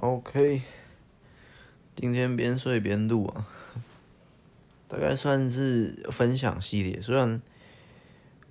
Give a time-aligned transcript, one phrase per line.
[0.00, 0.62] OK，
[1.94, 3.46] 今天边睡边录啊，
[4.88, 7.00] 大概算是分享系列。
[7.00, 7.40] 虽然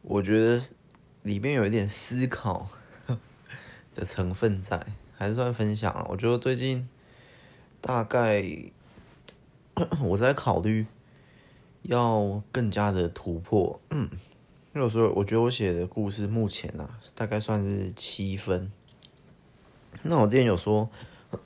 [0.04, 0.62] 我觉得
[1.22, 2.70] 里面有一点思考
[3.94, 4.88] 的成分在，
[5.18, 6.06] 还是算分享啊。
[6.10, 6.88] 我觉得最近
[7.82, 8.42] 大概
[10.02, 10.86] 我在考虑
[11.82, 13.82] 要更加的突破。
[13.90, 14.10] 嗯，
[14.74, 18.72] 因为有时候我觉得我写的故事目前啊，大概算是七分。
[20.04, 20.90] 那我之前有说。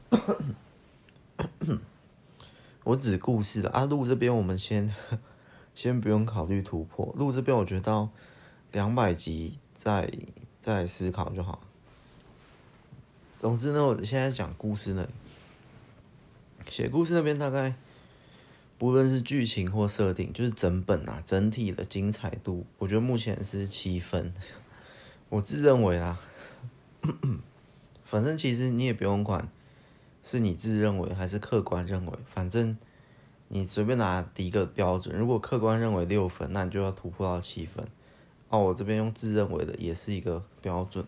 [2.84, 4.94] 我指故事的啊，录这边我们先
[5.76, 8.10] 先不用考虑突破，录这边我觉得到
[8.72, 10.12] 两百集再
[10.62, 11.62] 再思考就好。
[13.40, 15.08] 总之呢，我现在讲故事呢，
[16.70, 17.76] 写故事那边大概
[18.78, 24.34] 不论是剧情或设定，就是整本啊整体的精彩度，我觉得目前是七分。
[25.30, 26.20] 我自认为啊，
[28.06, 29.50] 反正其实你也不用管。
[30.30, 32.12] 是你自认为还是客观认为？
[32.26, 32.78] 反正
[33.48, 35.18] 你随便拿第一个标准。
[35.18, 37.88] 如果客观认为六分，那你就要突破到七分。
[38.50, 41.08] 哦，我这边用自认为的也是一个标准。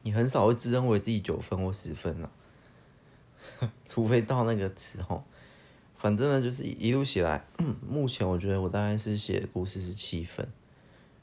[0.00, 2.30] 你很少会自认为自己九分或十分了，
[3.86, 5.22] 除非到那个时候。
[5.98, 7.44] 反正呢，就是一路写来，
[7.86, 10.48] 目前我觉得我大概是写的故事是七分。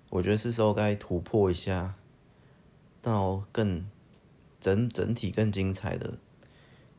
[0.10, 1.96] 我觉得是时候该突破一下，
[3.02, 3.84] 到更。
[4.62, 6.14] 整整体更精彩的、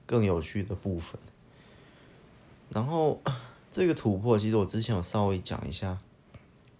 [0.04, 1.18] 更有趣的部分。
[2.68, 3.22] 然后
[3.70, 5.98] 这个突破，其实我之前有稍微讲一下，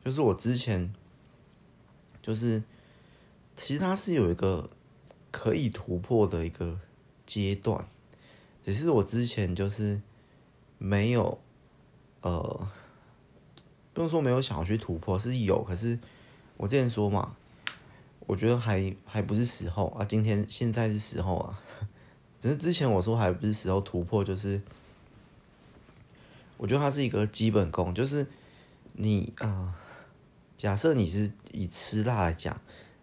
[0.05, 0.92] 就是我之前
[2.20, 2.62] 就是
[3.56, 4.69] 其实它是有一个
[5.30, 6.80] 可以突破的一个
[7.25, 7.86] 阶段，
[8.64, 10.00] 只是我之前就是
[10.78, 11.38] 没有
[12.22, 12.69] 呃，
[13.94, 15.98] 不用说没有想要去突破，是有，可是
[16.56, 17.36] 我之前说嘛。
[18.27, 20.05] 我觉得还还不是时候啊！
[20.05, 21.61] 今天现在是时候啊，
[22.41, 24.61] 只是之前我说还不是时候突破，就是
[26.56, 28.27] 我觉得它是一个基本功，就是
[28.93, 29.75] 你啊、
[30.56, 32.59] 假设你是以吃辣来讲，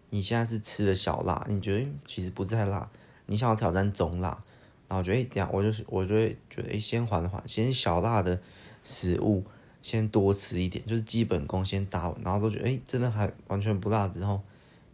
[0.08, 2.90] 你现在是吃的小辣，你觉得其实不太辣，
[3.26, 4.42] 你想要挑战中辣，
[4.88, 8.40] 然后觉得这样，我就我就会觉得哎先缓缓，先小辣的
[8.82, 9.44] 食物
[9.82, 14.40] 先多吃一点，就是基本功先打稳，然后都觉得哎，真的还完全不辣之后。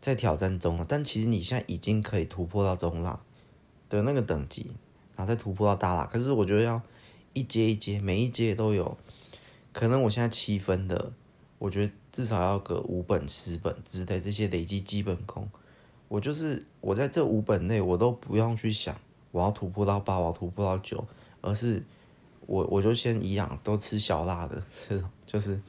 [0.06, 3.18] 在挑战中了，但其实你现在已经可以突破到中辣
[3.88, 4.70] 的那个等级，
[5.16, 6.04] 然后再突破到大辣。
[6.06, 6.80] 可是我觉得要
[7.32, 8.96] 一阶一阶，每一阶都有。
[9.72, 11.12] 可能我现在七分的，
[11.58, 15.48] 我觉得至少要个五本、十本之类这些累积基本功。
[16.06, 18.96] 我就是我在这五本内，我都不用去想
[19.32, 21.04] 我要突破到八，我要突破到九，
[21.40, 21.82] 而是
[22.46, 25.60] 我我就先一样都吃小辣的这种，就是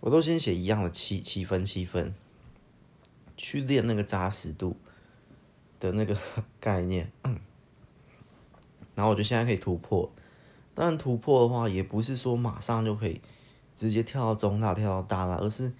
[0.00, 2.14] 我都先写一样的七七分七分。
[3.42, 4.76] 去练那个扎实度
[5.80, 6.14] 的那个
[6.60, 7.10] 概念，
[8.94, 10.12] 然后我觉得现在可以突破。
[10.74, 13.18] 当然突破的话，也不是说马上就可以
[13.74, 15.72] 直接跳到中辣、跳到大辣，而是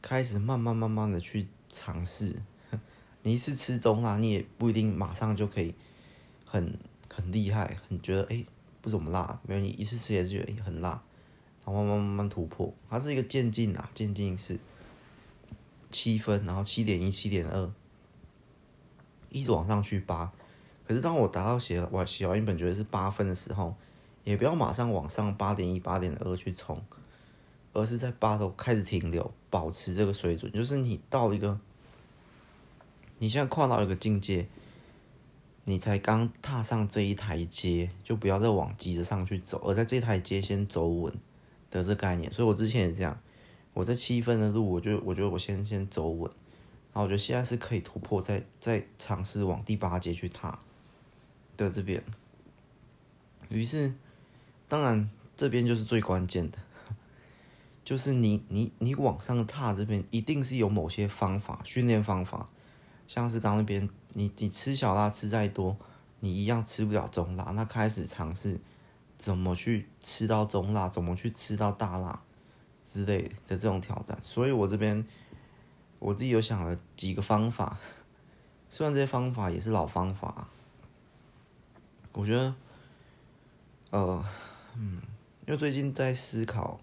[0.00, 2.36] 开始慢慢慢慢的去尝试。
[3.24, 5.74] 你一次吃中辣，你也不一定马上就可以
[6.44, 6.78] 很
[7.12, 8.44] 很厉害，很觉得哎
[8.80, 11.02] 不怎么辣，没有，你一次吃也是觉得很辣，
[11.66, 14.60] 然后慢慢慢慢突破，它是一个渐进啊，渐进式。
[15.90, 17.70] 七分，然后七点一、七点二，
[19.30, 20.32] 一直往上去八。
[20.86, 23.74] 可是当我达到写完写完一本觉得是八分的时候，
[24.24, 26.82] 也不要马上往上八点一、八点二去冲，
[27.72, 30.50] 而是在八头开始停留，保持这个水准。
[30.52, 31.60] 就是你到一个，
[33.18, 34.46] 你现在跨到一个境界，
[35.64, 41.14] 你才刚踏上这一台阶，就不要再往急着上去走，而在这台阶先走稳
[41.70, 42.32] 的这概念。
[42.32, 43.20] 所以我之前也这样。
[43.74, 46.30] 我这七分的路，我就我觉得我先先走稳，
[46.92, 50.58] 然后我觉得现在是可以突破，再再尝试往第八阶去踏
[51.56, 52.02] 的这边。
[53.48, 53.94] 于是，
[54.66, 56.58] 当然这边就是最关键的，
[57.84, 62.48] 就是你你你往上踏这边，一定是有某些方法训练方法，
[63.06, 65.76] 像是刚那边，你你吃小辣吃再多，
[66.20, 68.60] 你一样吃不了中辣，那开始尝试
[69.16, 72.20] 怎么去吃到中辣，怎么去吃到大辣。
[72.90, 75.04] 之类的这种挑战，所以我这边
[75.98, 77.78] 我自己有想了几个方法，
[78.70, 80.48] 虽然这些方法也是老方法，
[82.12, 82.54] 我觉得，
[83.90, 84.24] 呃，
[84.74, 85.02] 嗯，
[85.46, 86.80] 因为最近在思考，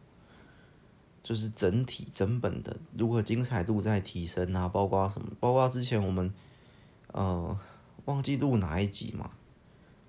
[1.24, 6.31] 就是整体整本的如何精彩度在提升啊，包括什么，包括之前我们，
[7.13, 7.60] 呃，
[8.06, 9.31] 忘记录哪一集嘛，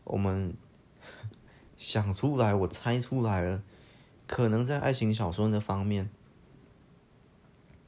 [0.04, 0.54] 我们
[1.78, 3.62] 想出来，我猜出来了。
[4.26, 6.10] 可能在爱情小说那方面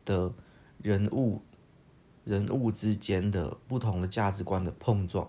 [0.05, 0.32] 的
[0.82, 1.43] 人物
[2.25, 5.29] 人物之间的不同的价值观的碰撞，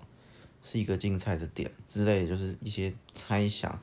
[0.62, 3.80] 是一个精彩的点之类，就是一些猜想，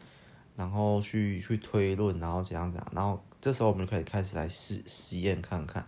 [0.55, 5.87] 然后去去推论，然后怎样怎样，然后这时候我们就可以开始来试实验看看。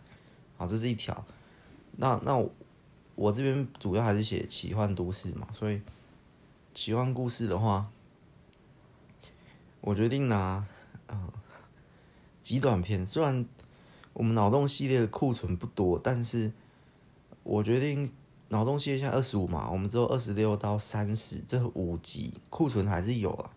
[0.56, 1.25] 好，这是一条。
[1.96, 2.50] 那那我，
[3.14, 5.81] 我这边主要还是写奇幻都市嘛，所以
[6.73, 7.90] 奇幻故事的话，
[9.81, 10.67] 我决定拿
[11.08, 11.32] 呃
[12.43, 13.05] 极短片。
[13.05, 13.44] 虽然
[14.12, 16.52] 我们脑洞系列的库存不多，但是
[17.43, 18.10] 我决定。
[18.50, 23.50] 脑洞系列现在二十五嘛，我们只有二十六到三十这五集库存还是有啊，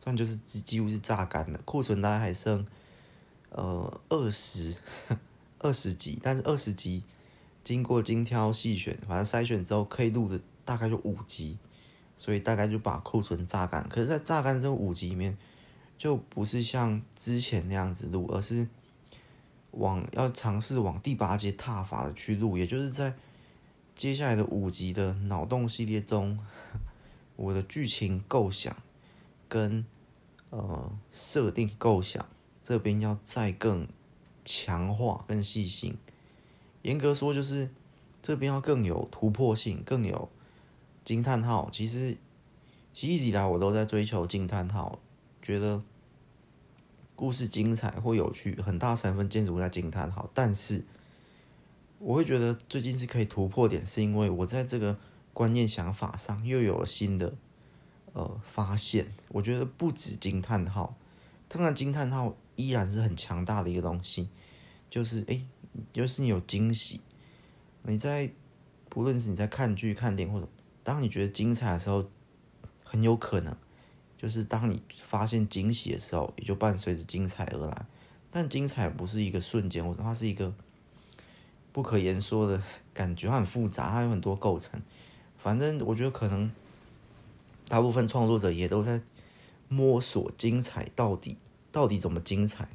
[0.00, 2.66] 这就是几几乎是榨干的库存，大概还剩
[3.50, 4.78] 呃二十
[5.58, 7.04] 二十集，但是二十集
[7.62, 11.58] 经过精挑细选，反正筛选之后可以录的大概就五集，
[12.16, 13.86] 所以大概就把库存榨干。
[13.86, 15.36] 可是，在榨干这五集里面，
[15.98, 18.66] 就不是像之前那样子录，而是
[19.72, 23.12] 往要尝试往第八阶踏法的去录，也就是在。
[23.94, 26.38] 接下来的五集的脑洞系列中，
[27.34, 28.76] 我的剧情构想
[29.48, 29.84] 跟
[30.50, 32.24] 呃设定构想
[32.62, 33.88] 这边要再更
[34.44, 35.96] 强化、更细心。
[36.82, 37.70] 严格说，就是
[38.22, 40.28] 这边要更有突破性，更有
[41.02, 41.68] 惊叹号。
[41.72, 42.16] 其实，
[42.94, 45.00] 其实一直以来我都在追求惊叹号，
[45.48, 45.82] 觉得
[47.16, 50.84] 故事精彩或有趣，很大成分建筑在惊叹号，但是。
[52.00, 54.96] 我会觉得最近是可以突破点，是因为我在这个
[55.32, 57.34] 观念想法上又有了新的
[58.12, 59.12] 呃发现。
[59.30, 60.96] 我觉得不止惊叹号，
[61.48, 64.28] 当然惊叹号依然是很强大的一个东西，
[64.88, 65.44] 就是诶，
[65.92, 67.00] 就是你有惊喜。
[67.82, 68.30] 你在
[68.88, 70.48] 不论是你在看剧、看电影或者
[70.84, 72.08] 当你觉得精彩的时候，
[72.84, 73.56] 很有可能
[74.18, 77.86] 就是当你发现惊喜的时候，也就伴随着精彩而来。
[78.30, 80.52] 但精彩不是一个瞬间，或者它是一个。
[81.70, 82.60] 不可言说的
[82.92, 84.82] 感觉，它很复杂，它有很多构成。
[85.36, 86.50] 反正我觉得可能
[87.68, 89.00] 大部分创作者也都在
[89.68, 91.36] 摸索精彩到底
[91.70, 92.68] 到底怎么精彩，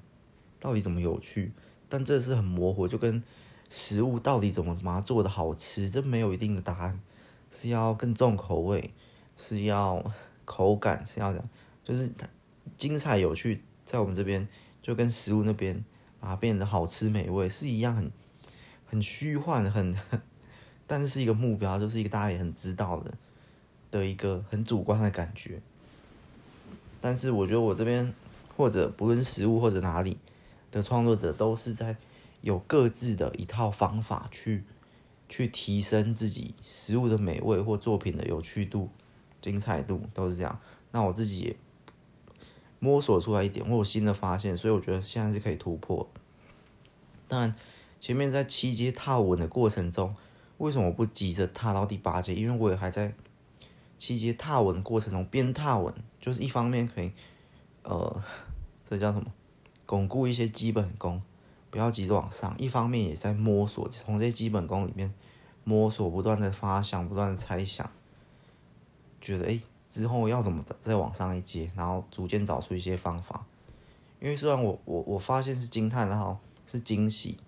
[0.58, 1.52] 到底怎么有趣。
[1.90, 3.22] 但这是很模糊，就跟
[3.70, 7.02] 食物到底怎么把它做的好吃，这没有一定的答案。
[7.52, 8.94] 是要更重口味，
[9.36, 10.14] 是要
[10.46, 11.44] 口感，是要的，
[11.84, 12.28] 就是它
[12.78, 14.48] 精彩有趣，在我们这边
[14.82, 15.84] 就跟食物那边
[16.20, 18.12] 把它变得好吃美味是一样很。
[18.86, 19.96] 很虚幻，很，
[20.86, 23.12] 但是是一个目标，就是一个大家也很知道的
[23.90, 25.60] 的一个很主观的感觉。
[27.02, 28.14] 但是我觉得我这边
[28.56, 30.20] 或者不论食物或者哪里
[30.70, 31.96] 的创作者，都是在
[32.42, 34.64] 有各自的一套方法去
[35.28, 38.92] 去提升自己食物的美味或作品的有趣度、
[39.44, 40.60] 精彩度，都是这样。
[40.90, 41.56] 那我自己也
[42.80, 46.10] 摸索出来一点，我有新的发现，所以我觉得现在是可以突破。
[47.28, 47.54] 当然。
[48.00, 50.14] 前面在七阶踏稳的过程中，
[50.58, 52.36] 为什么不急着踏到第八阶？
[52.36, 53.14] 因为我也还在
[53.98, 57.14] 七阶踏稳过程中，边踏稳就是一方面可以，
[57.84, 58.22] 呃，
[58.84, 59.32] 这叫什么？
[59.86, 61.22] 巩固一些基本功，
[61.70, 62.54] 不要急着往上。
[62.58, 65.14] 一方面也在摸索，从这些基本功里面
[65.64, 67.90] 摸索，不断的发想，不断的猜想，
[69.24, 69.60] 觉得诶，
[69.90, 73.44] 之后要怎么再往上一阶，然后逐渐找出一些方法。
[74.20, 76.38] 因为虽然我我我发现是惊叹，然后
[76.68, 77.40] 是惊喜。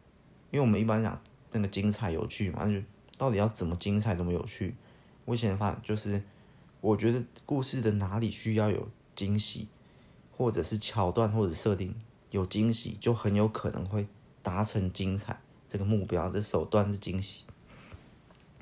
[0.52, 2.82] 因为我们一般讲那个精彩有趣嘛，就
[3.18, 4.74] 到底要怎么精彩，怎么有趣？
[5.26, 6.24] 我以前发就是，
[6.80, 9.68] 我觉得故事的哪里需要有惊喜，
[10.38, 11.94] 或者是桥段或者设定
[12.32, 14.08] 有惊喜，就很有可能会
[14.42, 16.30] 达成精彩这个目标。
[16.30, 17.44] 这手段是惊喜，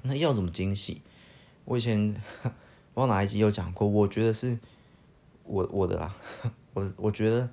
[0.02, 1.04] 那要怎么惊喜？
[1.66, 2.16] 我以前
[2.96, 4.58] 忘哪一集有讲过，我觉得是
[5.44, 6.16] 我我的啦，
[6.74, 7.50] 我我觉得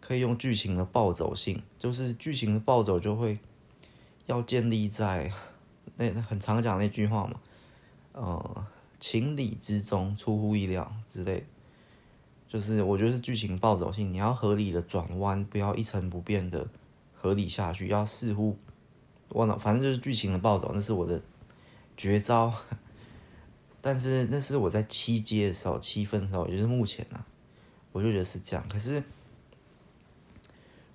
[0.00, 3.38] 可以用剧情的暴走性，就是剧情的暴走就会。
[4.26, 5.32] 要建立在
[5.96, 7.40] 那很常讲那句话嘛，
[8.12, 8.66] 呃，
[9.00, 11.44] 情理之中，出乎意料之类，
[12.48, 16.68] 就是我觉得是剧情暴走性，你要合理的转弯，不要一成不变的
[17.12, 18.56] 合理下去，要似乎
[19.30, 21.20] 忘了，反正就是剧情的暴走，那是我的
[21.96, 22.54] 绝招。
[23.82, 27.26] 但是那是我在七阶的时候，七分的时候，也就是目前啊，
[27.90, 28.66] 我就觉得是这样。
[28.68, 29.02] 可是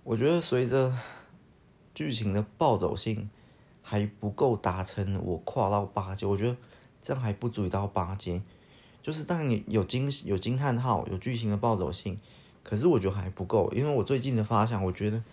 [0.04, 0.92] 我觉得随着
[1.94, 3.30] 剧情的暴走性
[3.82, 6.56] 还不够达成，我跨到八阶，我觉得
[7.02, 8.42] 这样还不足以到八阶。
[9.04, 12.20] 就是当你有惊、有惊叹号、有剧情的暴走性，
[12.64, 15.24] 可是我觉得还不够，因为我最近的发想，我觉得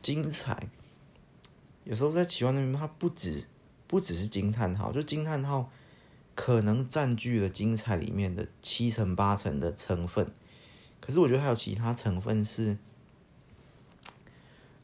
[0.00, 0.68] 精彩
[1.84, 3.46] 有时候在奇幻那边，它不止
[3.86, 5.70] 不只是惊叹号，就惊叹号
[6.34, 10.32] 可能占据了精彩里面的七成八成的成分，
[11.00, 12.76] 可是我觉得还有其他成分是，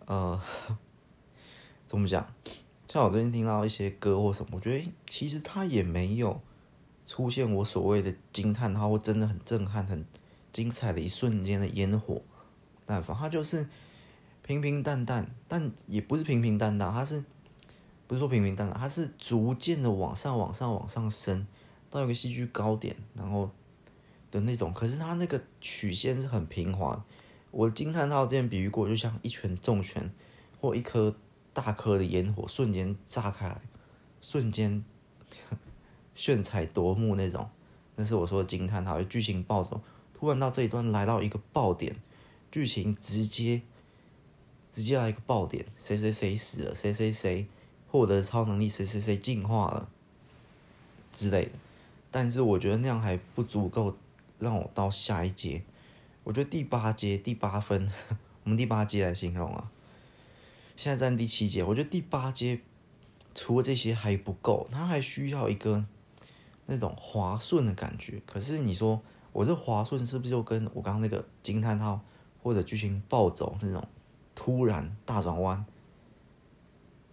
[0.07, 0.41] 呃。
[1.89, 2.35] 怎么讲？
[2.87, 6.39] 像我最近听到一些歌或什么，我觉得其实它也没有
[7.07, 10.05] 出现我所谓的惊叹号，或真的很震撼、很
[10.53, 12.21] 精彩的一瞬间的烟火
[12.87, 13.67] 绽放，它就是
[14.43, 17.25] 平平淡淡，但也不是平平淡淡，它是
[18.09, 21.47] 不是说平平淡淡，它是逐渐的往上、往上、往上升
[21.89, 23.49] 到一个戏剧高点，然后
[24.33, 24.73] 的那种。
[24.73, 27.05] 可是它那个曲线是很平滑。
[27.53, 30.11] 我惊叹号之前比喻过，就像一拳重拳
[30.61, 31.15] 或一颗
[31.53, 33.61] 大颗的烟火瞬间炸开来，
[34.21, 34.83] 瞬间。
[36.15, 37.49] 炫彩夺目那种，
[37.95, 39.01] 那是我说惊叹号。
[39.05, 39.81] 剧情暴走，
[40.13, 41.95] 突然到这一段来到一个爆点，
[42.51, 43.63] 剧情直接
[44.73, 47.47] 直接来一个爆点，谁谁谁死了，谁谁谁
[47.91, 49.89] 获得超能力，谁谁谁进化了
[51.13, 51.53] 之类的。
[52.11, 53.97] 但是我觉得那样还不足够
[54.39, 55.63] 让我到下一阶。
[56.25, 57.91] 我觉得第八阶第八分，
[58.45, 59.71] 我们第八阶来形容啊。
[60.77, 62.61] 现在站第七阶，我觉得第八阶
[63.35, 65.85] 除了这些还不够，它还需要一个。
[66.71, 69.01] 那种滑顺的感觉，可是你说
[69.33, 71.99] 我这滑顺是不是就跟我刚刚那个惊叹号
[72.43, 73.83] 或者剧情暴走那种
[74.35, 75.65] 突然大转弯、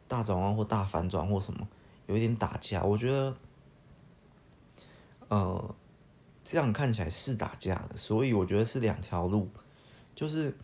[0.07, 1.67] 大转弯或大反转或什么
[2.07, 2.83] 有一点打架？
[2.83, 3.35] 我觉得，
[5.27, 5.75] 呃，
[6.43, 9.49] 这样看起来是打架的，所以我觉得是两条路，
[10.13, 10.55] 就是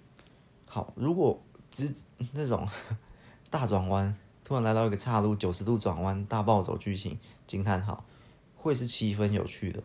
[0.67, 1.93] 好，如果只
[2.33, 2.67] 那种
[3.49, 8.03] 大转弯突然来到一个岔路，九十度转弯大暴走剧情惊叹号。
[8.63, 9.81] 会是七分有趣的，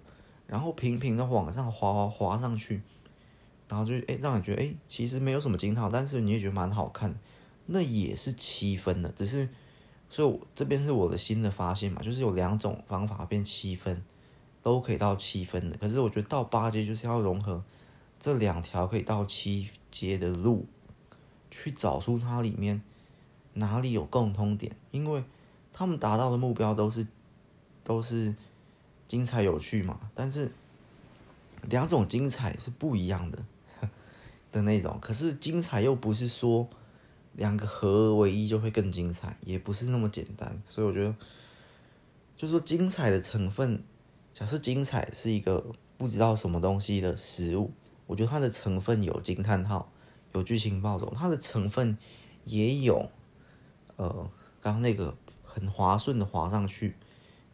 [0.47, 2.83] 然后平平的往上滑滑滑上去，
[3.71, 7.19] 然后就哎让你觉得哎其实没有什么惊叹，但是你也觉得蛮好看，
[7.67, 9.49] 那也是七分的，只是
[10.09, 14.03] 所以我这边是我的新的发现嘛，就是有两种方法变七分，
[14.63, 17.63] 都可以到七分的，可是我觉得到八阶就是要融合
[18.19, 20.67] 这两条可以到七阶的路，
[21.51, 22.83] 去找出它里面
[23.55, 25.25] 哪里有共通点，因为
[25.73, 27.07] 他们达到的目标都是
[27.85, 28.35] 都是。
[29.09, 30.01] 精彩有趣嘛？
[30.17, 30.51] 但是
[31.69, 33.39] 两种精彩是不一样的
[34.51, 34.99] 的那种。
[35.01, 36.69] 可是精彩又不是说
[37.37, 40.61] 两个合而为一就会更精彩，也不是那么简单。
[40.67, 41.15] 所以我觉得，
[42.37, 43.85] 就是说精彩的成分，
[44.33, 45.65] 假设精彩是一个
[45.97, 47.73] 不知道什么东西的食物，
[48.07, 49.93] 我觉得它的成分有惊叹号，
[50.33, 51.97] 有剧情暴走，它的成分
[52.45, 53.11] 也有
[53.97, 56.97] 呃刚刚那个很滑顺的滑上去，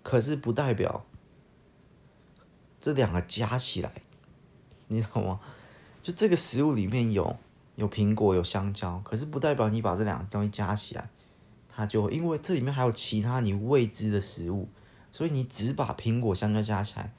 [0.02, 1.04] 可是不代表。
[2.80, 4.02] 这两个加起来，
[4.88, 5.38] 你知道吗？
[6.02, 7.36] 就这个食物里面有
[7.76, 11.08] 有苹果有香蕉，可是不代表你把这两个东西加起来，
[11.68, 14.68] 它就因为这里面还有其他你未知的食物，
[15.10, 17.12] 所以你只把苹果香蕉加起来，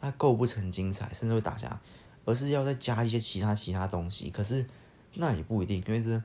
[0.00, 1.80] 它构不成精彩，甚至会打架，
[2.24, 4.30] 而是要再加一些其他其他东西。
[4.30, 4.66] 可是
[5.14, 6.22] 那也不一定，因为这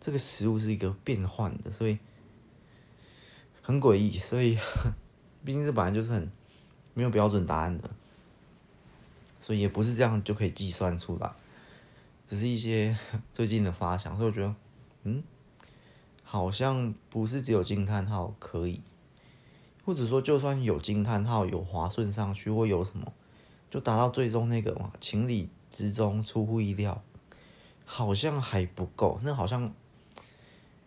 [0.00, 1.98] 这个食物是一个变换的，所以
[3.60, 4.18] 很诡异。
[4.18, 4.58] 所以
[5.44, 6.30] 毕竟这本来就是很
[6.94, 7.90] 没有标准答案的。
[9.40, 11.32] 所以也不是这样就可以计算出来，
[12.28, 12.96] 只是一些
[13.34, 14.16] 最近的发想。
[14.16, 14.54] 所以我觉得，
[15.02, 15.24] 嗯，
[16.22, 18.80] 好像不是只有惊叹号可以，
[19.84, 23.12] 或者说就算有惊叹号有滑顺上去，或有什么，
[23.68, 27.02] 就达到最终那个嘛，情理之中，出乎意料，
[27.84, 29.18] 好像还不够。
[29.24, 29.74] 那好像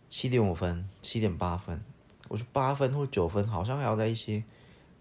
[0.08, 1.84] 七点五分、七点八分，
[2.30, 4.44] 我觉得八分或九分，好像还要在一些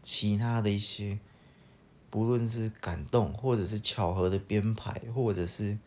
[0.02, 1.18] 其他的一些。
[2.12, 5.78] 不论是感动，或者是巧合的编排，或者是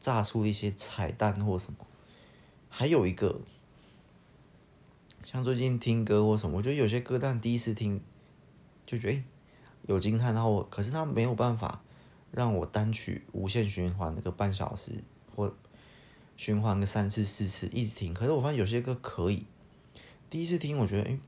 [0.00, 1.86] 炸出一些彩蛋或什么，
[2.68, 3.40] 还有一个，
[5.22, 8.00] 像最近听歌或什么，我觉得有些歌，但第一次听
[8.86, 9.24] 就觉得诶
[9.86, 11.82] 有惊叹，然后可是它没有办法
[12.30, 14.92] 让我单曲无限循环那个半小时，
[15.34, 15.54] 或
[16.36, 18.14] 循环个三次四次一直听。
[18.14, 19.46] 可是我发现有些歌可以，
[20.30, 21.18] 第一次听我觉得诶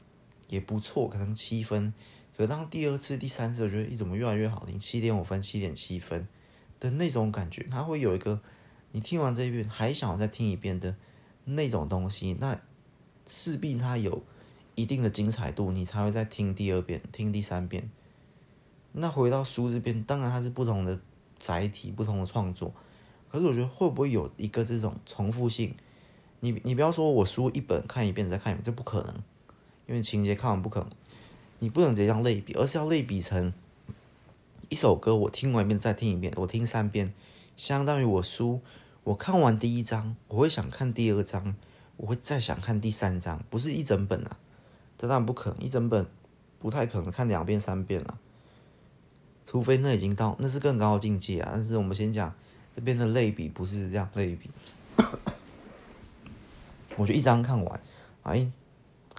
[0.49, 1.93] 也不错，可能七分。
[2.37, 6.27] 可当第二次、第三次，我觉得你怎么越来越好听，七点五分、七点七分
[6.79, 8.41] 的那种感觉，它会有一个
[8.93, 10.97] 你听完这一遍还想再听一遍的
[11.45, 12.61] 那种东西，那
[13.27, 14.23] 势必它有
[14.75, 17.91] 一定的精彩度，你才会再听第二遍、听第三遍。
[18.93, 20.99] 那回到书这边，当然它是不同的
[21.39, 22.73] 载体、不同的创作，
[23.31, 25.75] 可是我觉得会不会有一个这种重复性？
[26.41, 29.15] 你你不要说我书一本看一遍再看一遍，这不可能，
[29.87, 30.91] 因为情节看完不可能。
[31.61, 33.53] 你不能直接这样类比，而是要类比成
[34.71, 37.13] 一首歌，我听完一遍再听一遍，我听三遍，
[37.61, 38.63] 相当于我书
[39.05, 41.55] 我看完第一章，我会想看第二章，
[41.99, 44.39] 我会再想看第三章，不是一整本啊，
[44.97, 46.07] 这当然不可能，一整本
[46.59, 48.19] 不太可能看两遍三遍了，
[49.45, 51.51] 除非那已经到那是更高的境界啊。
[51.53, 52.33] 但是我们先讲
[52.75, 54.49] 这边的类比，不是这样类比，
[56.97, 57.81] 我就一章看完，
[58.23, 58.51] 哎，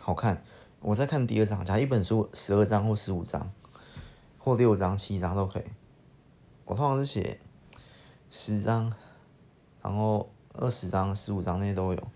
[0.01, 0.43] 好看。
[0.79, 3.51] 我再看第二章，假如一本书十二章或十五章，
[4.39, 5.65] 或六张、七张都可以。
[6.65, 7.39] 我通常是写
[8.31, 8.91] 十张，
[9.83, 12.07] 然后二十张、十五张那些都有。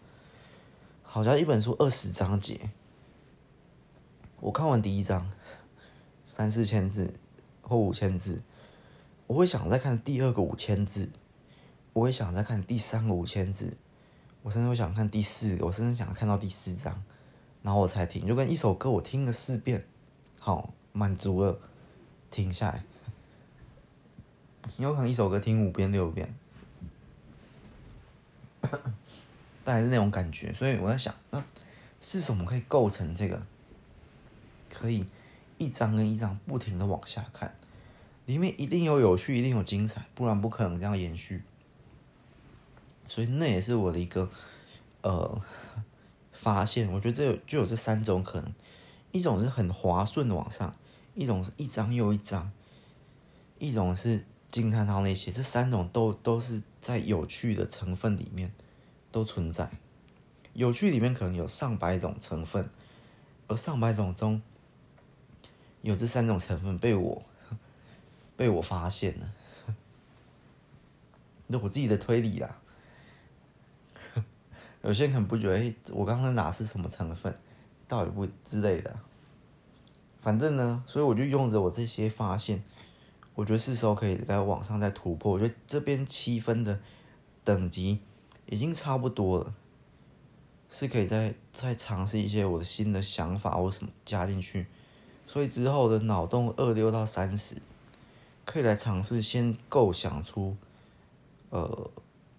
[1.04, 2.72] 好像一本书二十章节，
[4.40, 5.30] 我看完第一章，
[6.26, 7.14] 三四千字
[7.62, 8.42] 或五千字，
[9.28, 11.10] 我会想再看第二个五千字，
[11.94, 13.78] 我会想再看第三个五千字，
[14.44, 17.04] 我甚至会想看第四个，我甚至想看到第四章，
[17.62, 18.26] 然后我才停。
[18.28, 19.86] 就跟一首歌我听了四遍，
[20.40, 21.60] 好满足了，
[22.30, 22.84] 停下来。
[24.78, 26.34] 你有可能一首歌听五遍六遍。
[29.64, 31.44] 大概是那种感觉，所以我在想，那
[32.00, 33.42] 是什么可以构成这个？
[34.70, 35.06] 可以
[35.58, 37.56] 一张跟一张不停的往下看，
[38.26, 41.44] 里面一定有有趣，一定有精彩，不然不可能这样延续。
[43.08, 44.30] 所以那也是我的一个
[45.02, 45.42] 呃
[46.34, 48.54] 发现，我觉得这有就有这三种可能：
[49.12, 50.76] 一种是很滑顺的往上，
[51.14, 52.52] 一种是一张又一张，
[53.58, 54.26] 一种是
[54.62, 55.32] 惊叹号那些。
[55.32, 58.52] 这三种都都是在有趣的成分里面。
[59.12, 59.70] 都存在，
[60.52, 62.70] 有趣里面可能有上百种成分，
[63.48, 64.42] 而上百种中
[65.84, 67.24] 有这三种成分被我
[68.36, 69.34] 被我发现了，
[71.48, 72.60] 那我自己的推理啦。
[74.84, 77.34] 有些人可能不觉得，欸，我刚刚哪是什么成分，
[77.88, 79.00] 到底不之类的。
[80.20, 82.62] 反正呢，所以我就用着我这些发现，
[83.36, 85.34] 我觉得是时候可以在网上再突破。
[85.34, 86.80] 我觉得这边七分的
[87.44, 88.00] 等级。
[88.48, 89.56] 已经差不多了，
[90.70, 94.68] 是可以再再尝试一些我的新的想法或什么加进去，
[95.26, 97.56] 所以之后的脑洞二六到三十，
[98.46, 100.56] 可以来尝试先构想出，
[101.50, 101.90] 呃，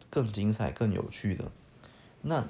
[0.08, 1.50] 更精彩、更有趣的。
[2.22, 2.46] 那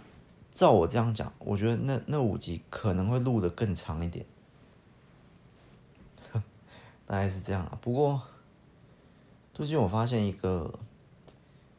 [0.52, 4.26] 照我这样讲，我觉得那那五集可能会录得更长一点，
[7.06, 7.78] 大概是这样啊。
[7.80, 8.20] 不过
[9.56, 10.78] 最近我发现一个，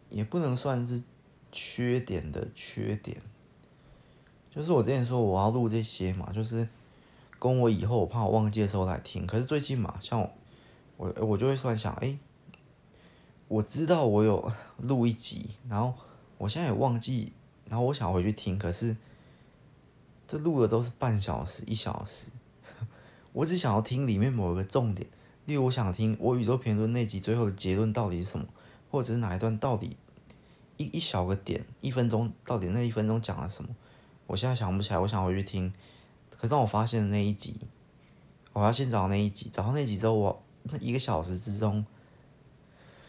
[0.10, 1.04] 也不能算是。
[1.50, 3.20] 缺点的缺点，
[4.52, 6.68] 就是我之前说我要录这些嘛，就是
[7.40, 9.26] 跟我以后我怕我忘记的时候来听。
[9.26, 10.30] 可是最近嘛，像我
[10.98, 12.20] 我我就会突然想，哎、
[13.48, 15.94] 我知道我有录一集，然后
[16.38, 17.32] 我现在也忘记，
[17.66, 18.96] 然后我想回去听，可是
[20.28, 22.28] 这录的都是半小时、一小时，
[23.32, 25.10] 我只想要听里面某一个重点，
[25.48, 28.46] 例如我想听我宇宙评论那集最后的结论到底是什么，
[28.92, 29.98] 或者是哪一段到底。
[30.76, 33.70] 一一小个点，一分钟到底那一分钟讲了什么？
[34.28, 35.74] 我现在想不起来，我想回去听。
[36.30, 37.60] 可当我发现的那一集，
[38.54, 41.84] 我要先找那一集，找到那集之后，我那一个小时之中，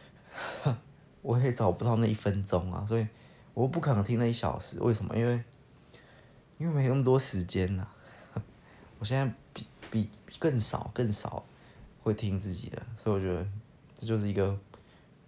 [1.20, 2.86] 我也找不到那一分钟啊！
[2.86, 3.06] 所以
[3.52, 4.80] 我不可能听那一小时。
[4.80, 5.14] 为什么？
[5.14, 5.42] 因为
[6.56, 7.86] 因为没那么多时间呐、
[8.32, 8.42] 啊。
[9.00, 11.44] 我现在比比更少更少
[12.02, 13.46] 会听自己的，所以我觉得
[13.94, 14.58] 这就是一个。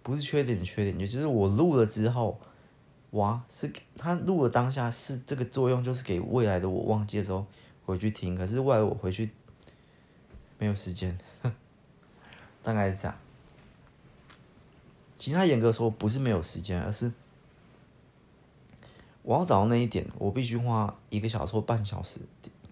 [0.03, 2.41] 不是缺点，缺点就是我录了之后，
[3.11, 7.45] 哇，是他录了当下是这个作用，就是给未来的我忘记的时候
[7.85, 8.35] 回去听。
[8.35, 9.29] 可是未来我回去
[10.57, 11.15] 没有时间，
[12.63, 13.15] 大概是这样。
[15.19, 17.11] 其他严格说不是没有时间，而是
[19.21, 22.19] 我要找到那一点，我必须花一个小时或半小时，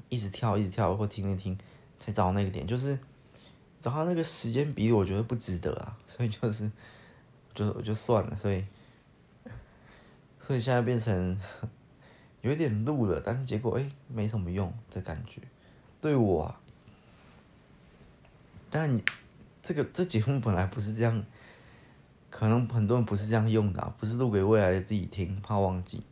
[0.09, 1.55] 一直跳，一直跳，或听一听，
[1.99, 2.65] 才找到那个点。
[2.65, 2.97] 就是
[3.79, 6.71] 找到那个时间比我觉得不值得啊， 所以就是。
[7.55, 8.63] 就我就算了，所以，
[10.39, 11.37] 所以现在变成
[12.41, 15.41] 有点录了，但是结果哎、没什么用的感觉，
[15.99, 16.61] 对我啊。
[18.69, 19.01] 但
[19.61, 21.25] 这个这节目本来不是这样，
[22.29, 26.03] 可能很多人不是这样用的、不是录给未来的自己听，怕忘记。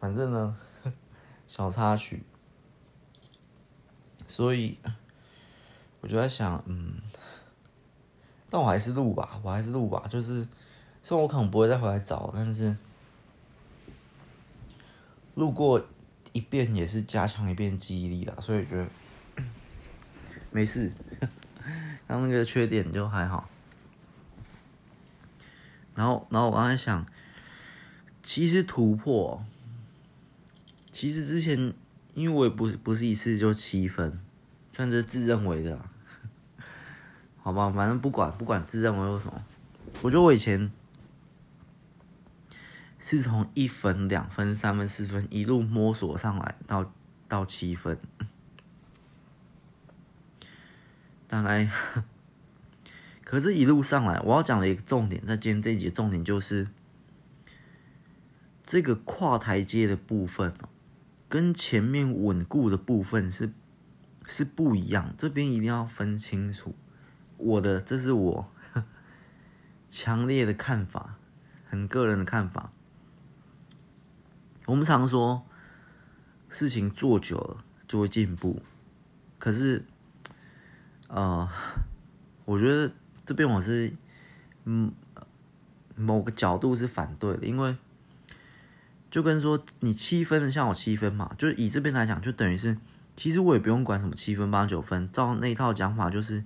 [0.00, 0.56] 反正呢，
[1.46, 2.22] 小插曲。
[4.26, 4.78] 所以，
[6.04, 6.96] 我就在想，嗯。
[8.50, 10.06] 但我还是录吧，我还是录吧。
[10.08, 10.46] 就是，
[11.02, 12.76] 虽然我可能不会再回来找，但是
[15.34, 15.82] 录过
[16.32, 18.86] 一遍也是加强一遍记忆力啦，所以觉得
[20.52, 20.92] 没事。
[22.06, 23.48] 刚那个缺点就还好。
[25.94, 27.04] 然后，然后我刚才想，
[28.22, 29.42] 其实突破，
[30.92, 31.72] 其实之前
[32.12, 34.20] 因为我也不是不是一次就七分，
[34.74, 35.80] 算是自认为的。
[37.44, 39.44] 好吧，反正不管不管自认为有什么，
[40.00, 40.72] 我觉得我以前
[42.98, 46.90] 是从一分、两分、三分、四分一路摸索上来到
[47.28, 47.98] 到七分，
[51.28, 51.70] 大概。
[53.22, 56.68] 可是，一路上来，我要讲的一个重点，在今天这一集重点就是
[58.64, 60.54] 这个跨台阶的部分，
[61.28, 63.52] 跟前面稳固的部分是
[64.26, 66.74] 是不一样，这边一定要分清楚。
[67.36, 68.50] 我的，这是我
[69.88, 71.16] 强烈的看法，
[71.68, 72.70] 很个人的看法。
[74.66, 75.44] 我们常说，
[76.48, 78.62] 事情做久了就会进步，
[79.38, 79.84] 可是，
[81.08, 81.48] 呃，
[82.46, 82.92] 我觉得
[83.26, 83.92] 这边我是，
[84.64, 84.92] 嗯，
[85.94, 87.76] 某个角度是反对的，因为
[89.10, 92.78] 就跟说你七分的像我七分嘛，就是以这边来讲，就等于是，
[93.14, 96.44] 其实我也不用管什么七分八九分，照那一套讲法就是，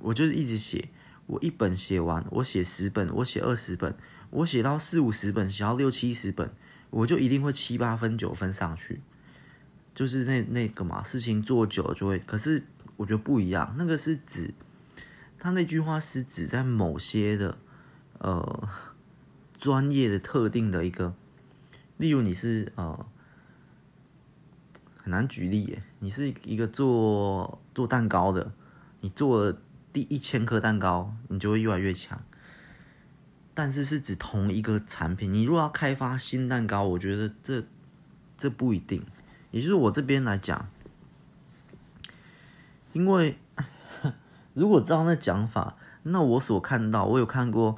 [0.00, 0.88] 我就是一直写，
[1.26, 3.94] 我一本写完，我写十本，我写二十本，
[4.30, 6.50] 我写到四五十本，写到六七十本。
[6.90, 9.02] 我就一定会七八分九分上去，
[9.92, 12.18] 就是那那个嘛，事情做久了就会。
[12.18, 12.64] 可是
[12.96, 14.54] 我觉得不一样，那个是指
[15.38, 17.58] 他那句话是指在某些的
[18.20, 18.70] 呃
[19.58, 21.14] 专业的特定的一个，
[21.98, 23.06] 例如你是呃
[25.02, 28.54] 很难举例耶，你是一个做做蛋糕的，
[29.02, 29.58] 你做了
[29.98, 32.22] 第一千颗蛋糕，你就会越来越强。
[33.52, 37.64] 但是是指同一个产品，你如果要开发新蛋糕，我觉得这
[38.36, 39.04] 这不一定。
[39.50, 40.68] 也就是我这边来讲，
[42.92, 43.36] 因为
[44.54, 47.76] 如果照那讲法，那我所看到，我有看过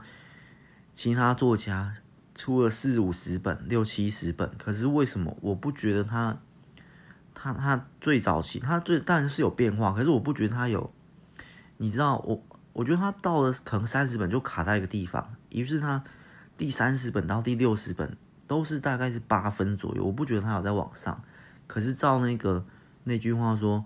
[0.93, 1.95] 其他作家
[2.35, 6.39] 出了四五十本、六七十本，可是为什么我不觉得他
[7.33, 10.93] 他他最早期他最当然是有变化，可是我不觉得他有，
[11.81, 12.43] 你知道我。
[12.73, 16.05] 我觉得他到了可能三十本就卡在一个地方，于是他
[16.57, 18.17] 第三十本到第六十本
[18.47, 20.05] 都是大概是八分左右。
[20.05, 21.21] 我不觉得他有在往上，
[21.67, 22.65] 可是照那个
[23.05, 23.85] 那句话说，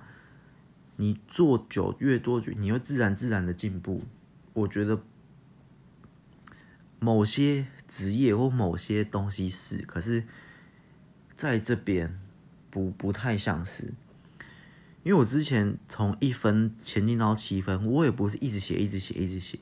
[0.97, 4.03] 你做久越多，你会自然自然的进步。
[4.53, 5.01] 我觉得
[7.01, 10.25] 某些职业或某些东西是，可是
[11.35, 12.21] 在这边
[12.71, 13.95] 不不太像是。
[15.05, 19.59] 因为我之前从一分前进到七分，我也不是一直写、一直写、一直写。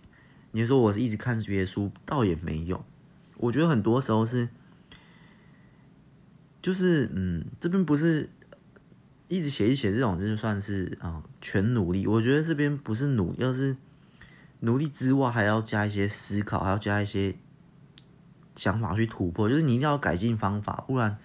[0.52, 2.84] 你说我是一直看别的书，倒也没有。
[3.38, 4.48] 我觉得很多时候是，
[6.62, 8.30] 就是嗯，这边不是
[9.26, 12.06] 一直写一写这种，这就算是啊、全努力。
[12.06, 13.76] 我觉得这边不是努，要是
[14.60, 17.34] 努力之外，还要加一些思考，还要加一些
[18.54, 19.48] 想法去突破。
[19.48, 21.18] 就是你一定要改进方法，不然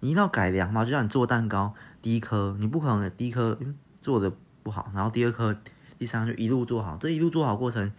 [0.00, 0.86] 你一定要改良嘛。
[0.86, 1.74] 就像你做蛋糕。
[2.00, 3.58] 第一颗你不可能第一颗
[4.00, 4.32] 做的
[4.62, 5.58] 不好，然后第二颗、
[5.98, 6.96] 第三就一路做好。
[6.96, 7.92] 这一路做好过程，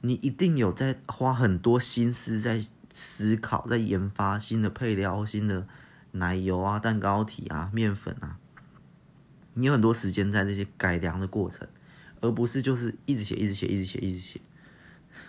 [0.00, 5.66] 你一定有在花很多心思在思考，在研发新的配料、新的
[6.12, 8.38] 奶油啊、蛋糕体啊、面粉啊。
[9.54, 11.68] 你有很多时间在这些改良的过程，
[12.20, 14.40] 而不是就是一直写、一直写、一直写、一直写。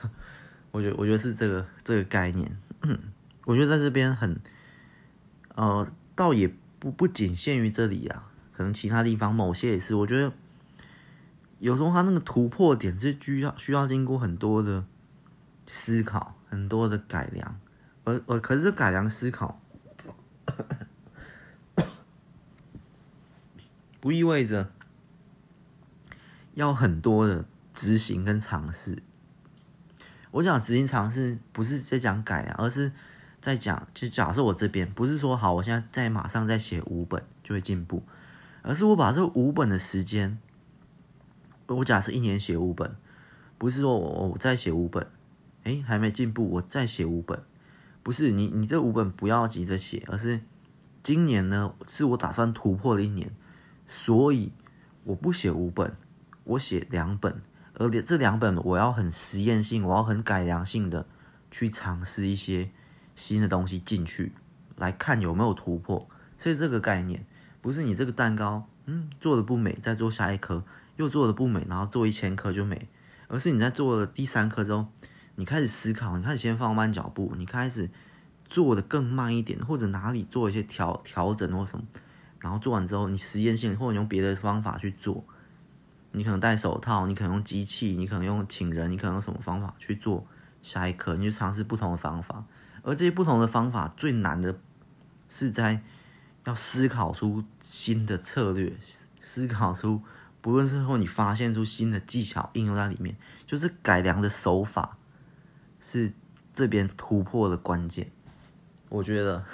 [0.72, 2.58] 我觉得，我觉得是这个这个概念。
[3.46, 4.40] 我觉得在这边很，
[5.56, 6.52] 呃，倒也。
[6.84, 9.96] 不不仅限于这里啊，可能其他地方某些也是。
[9.96, 10.34] 我觉得
[11.60, 14.84] 有时候他那个突破点是需要需要经过很多的
[15.66, 17.58] 思考，很多的改良。
[18.04, 19.62] 而而可是改良思考
[24.02, 24.70] 不意味着
[26.56, 29.02] 要很多的执行跟尝试。
[30.32, 32.92] 我讲执行尝试不是在讲改良，而是。
[33.44, 38.02] 在讲，就假设我这边不是说好，我现在在马上再写五本就会进步，
[38.62, 40.40] 而是我把这五本的时间，
[41.68, 42.96] 我假设一年写五本，
[43.58, 45.06] 不是说我我再写五本，
[45.64, 47.44] 诶，还没进步，我再写五本，
[48.02, 50.40] 不是你你这五本不要急着写，而是
[51.04, 53.30] 今年呢是我打算突破的一年，
[53.86, 54.54] 所以
[55.04, 55.98] 我不写五本，
[56.46, 57.42] 我写两本，
[57.74, 61.06] 而且这两本我要很实验性，我要很改良性的
[61.52, 62.72] 去尝试一些。
[63.16, 64.34] 新的东西进去，
[64.76, 67.26] 来看有没有突破，所以这个概念
[67.62, 70.64] 不是你这个蛋糕，嗯，做的不美，再做下一颗
[70.98, 72.88] 又做的不美，然后做一千颗就美，
[73.28, 74.88] 而是你在做了第三颗之后，
[75.36, 77.90] 你开始思考，你开始先放慢脚步，你开始
[78.46, 81.86] 做的更慢一点，或者哪里做一些调调整或什么，
[82.40, 85.24] 然后做完之后，你实验性或者用别的方法去做，
[86.12, 90.28] 你可能戴手套，你可能用机器，你可能用请人，你可能用什么方法去做
[90.62, 92.44] 下一颗，你就尝试不同的方法。
[92.84, 94.60] 而这些不同的方法最难的，
[95.30, 95.82] 是在
[96.46, 98.74] 要思考出新的策略，
[99.22, 100.02] 思考出
[100.42, 103.16] 不论是后你发现出新的技巧应用在里面，
[103.48, 104.98] 就是改良的手法
[105.80, 106.12] 是
[106.54, 108.12] 这边突破的关键。
[108.90, 109.46] 我觉得，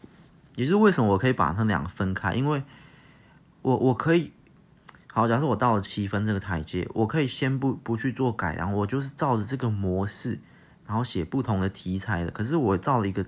[0.56, 2.64] 也是为什么我可以把它两个分开，因为
[3.60, 4.32] 我我可以，
[5.12, 10.40] 好，假设我到了七分这个台阶，我可以先不不去做改良，我就是照着这个模式。
[10.88, 13.26] 然后写不同的题材的，可是我照了一个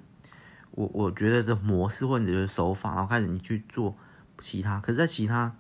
[0.70, 3.94] 我我觉得的模式或者是手法，然后开始你去做
[4.38, 4.80] 其他。
[4.80, 5.54] 可是，在其他，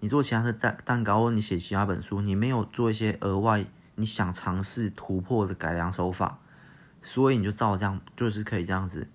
[0.00, 6.38] 你做其他的蛋蛋糕，或你写其他本书，你没有做一些额外你想尝试突破的改良手法，
[7.02, 9.08] 所以你就照这样，就是可以这样子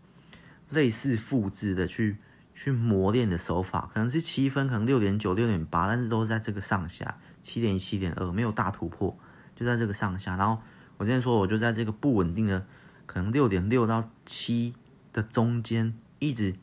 [0.69, 2.17] 类似复制的去
[2.53, 9.17] 去磨练的手法，可能是七分，可能六点九、六点八，但是都是在这个上下，七点一、七点二，没有大突破，
[9.55, 10.37] 就在这个上下。
[10.37, 10.61] 然后
[11.01, 12.63] 我现在说，我就在这个不稳定的，
[13.07, 14.75] 可能六点六到七
[15.11, 16.53] 的中间，一直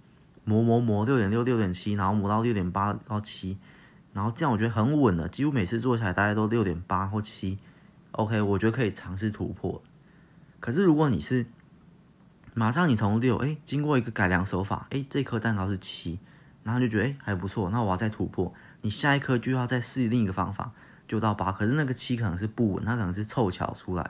[0.45, 3.59] 磨磨磨，六点六、六点七，然后磨到六点八到七。
[4.13, 7.59] 然后这样我觉得很稳了，几乎每次做起来大概都六点八或七
[8.13, 9.83] ，OK，我觉得可以尝试突破。
[10.61, 11.47] 可是如果你是
[12.55, 16.21] 马上你从六，哎，经过一个改良手法，哎，这颗蛋糕是七，
[16.63, 20.71] 然后就觉得哎还不错，那我要再突破，你下一颗就要再试另一个方法，
[21.09, 24.09] 就到八，可是那个七可能是不稳，它可能是凑巧出来。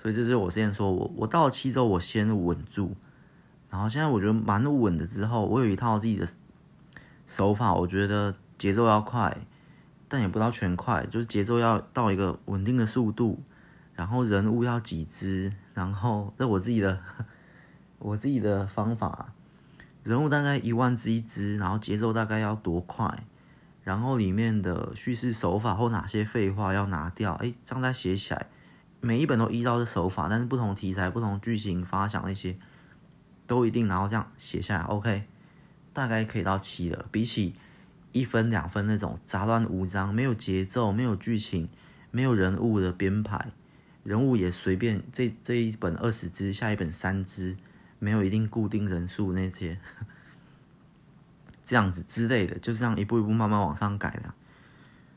[0.00, 2.96] 所以这是我之前说我我到了七周我先稳住，
[3.68, 6.26] 然后现在我觉得蛮稳的，之后我有一套自己的
[7.26, 8.34] 手法，我觉得。
[8.60, 9.38] 节奏要快，
[10.06, 13.40] 但也不到全快，就是节奏要到一个稳定的速度，
[13.94, 17.00] 然后人物要几只，然后这我自己的
[17.98, 19.32] 我自己的方法，
[20.04, 23.24] 人物大概一万只一只，然后节奏大概要多快，
[23.82, 28.46] 然后里面的叙事手法或哪些废话要拿掉，哎，这样再写起来，
[29.00, 32.56] 每一本都依照这手法，但是不同题材、不同剧情发想那些
[33.46, 35.24] 都一定，然后这样写下来，OK，
[35.92, 37.54] 大概可以到七了，比起。
[38.12, 41.68] 一分两分那种杂乱无章，没有节奏，没有剧情，
[42.10, 43.52] 没有人物的编排，
[44.02, 45.00] 人物也随便。
[45.12, 47.56] 这这一本二十只，下一本三只，
[48.00, 49.78] 没有一定固定人数那些，
[51.64, 54.34] 这样子之类的，就这样一步一步慢慢往上改良。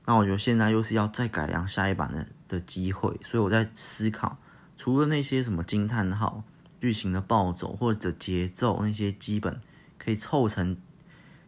[0.06, 4.38] 那我觉得现在又是要再改良下一版的的机会，所以我在思考，
[4.78, 6.44] 除了那些什么惊叹号、
[6.80, 9.60] 剧情的暴走或者节奏那些基本
[9.98, 10.78] 可以凑成。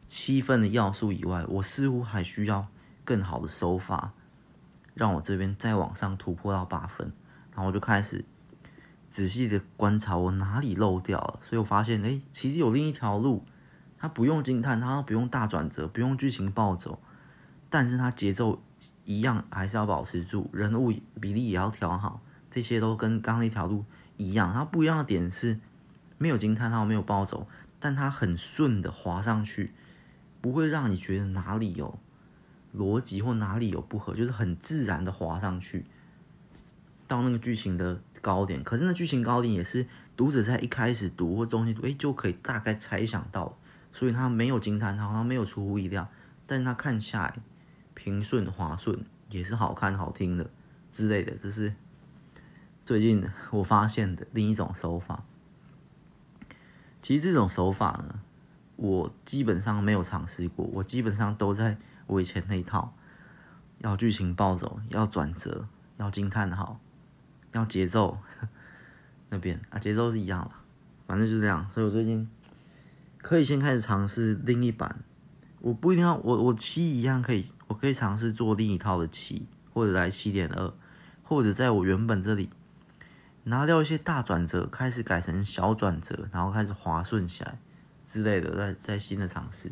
[0.07, 2.67] 七分的要素以外，我似乎还需要
[3.03, 4.13] 更好的手法，
[4.93, 7.11] 让我这边再往上突破到八分。
[7.49, 8.23] 然后我就开始
[9.09, 13.43] 仔细的观察我哪里漏掉了，所以我发现，哎，其实有另一条路，
[13.97, 17.01] 它不用惊叹，它不用大转折，不用剧情暴走，
[17.71, 18.61] 但是它节奏
[19.05, 23.85] 一样还是要保持住，人物比例也要调好，这些都跟刚刚那条路
[24.17, 24.53] 一样。
[24.53, 25.59] 它不一样的点是，
[26.17, 27.47] 没有惊叹，号没有暴走，
[27.79, 29.73] 但它很顺的滑上去。
[30.41, 31.97] 不会让你觉得哪里有
[32.77, 35.85] 逻辑或哪里有不合，就是很自然的滑上去
[37.07, 38.63] 到那个剧情的高点。
[38.63, 43.57] 可是那剧情高点也是读者在一开始读或中间读，哎，就可以大概猜想到，
[43.91, 46.07] 所以他没有惊叹号，他没有出乎意料，
[46.45, 47.33] 但是他看下来
[48.05, 50.47] 平顺滑顺，也是好看好听的
[50.91, 51.33] 之类的。
[51.41, 51.73] 这是
[52.85, 55.23] 最近我发现的另一种手法。
[57.01, 58.19] 其实这种手法呢。
[58.77, 62.93] 我基本上没有尝试过，我基本上都在我以前那一套，
[63.77, 65.65] 要剧情暴走，要转折，
[65.95, 66.77] 要惊叹号，
[67.53, 68.19] 要节奏
[69.31, 70.51] 那边啊，节奏是一样的，
[71.07, 71.65] 反正就是这样。
[71.71, 72.29] 所以我最近
[73.19, 75.05] 可以先开始尝试另一版，
[75.61, 80.73] 我不一定要我我七一样可以，我可以尝试做另一套的七，或者来七点二，
[81.23, 82.49] 或者在我原本这里
[83.43, 87.59] 拿掉一些大转折，开始改成小转折，然后开始滑顺起来。
[88.07, 89.71] 之类的，在在新的尝试，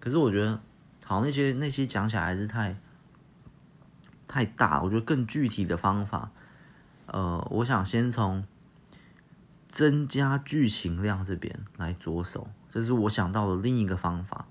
[0.00, 0.60] 可是我觉得，
[1.04, 2.76] 好那些那些讲起来还是太
[4.26, 4.82] 太大。
[4.82, 6.32] 我觉得更具体的方法，
[7.06, 8.44] 呃，我想先从
[9.68, 14.48] 增加剧情量这边来着手，这是我想到的另一个方法。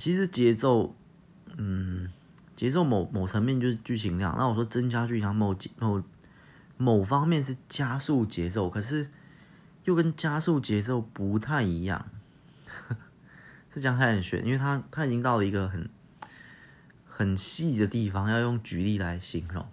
[0.00, 0.94] 其实节奏，
[1.58, 2.10] 嗯，
[2.56, 4.34] 节奏某某层面就是剧情量。
[4.38, 6.02] 那我说增加剧情某某
[6.78, 9.10] 某方面是加速节奏，可是。
[9.84, 12.10] 又跟加速节奏不太一样，
[13.72, 15.88] 是讲太很玄，因为它它已经到了一个很
[17.08, 19.66] 很细的地方，要用举例来形容。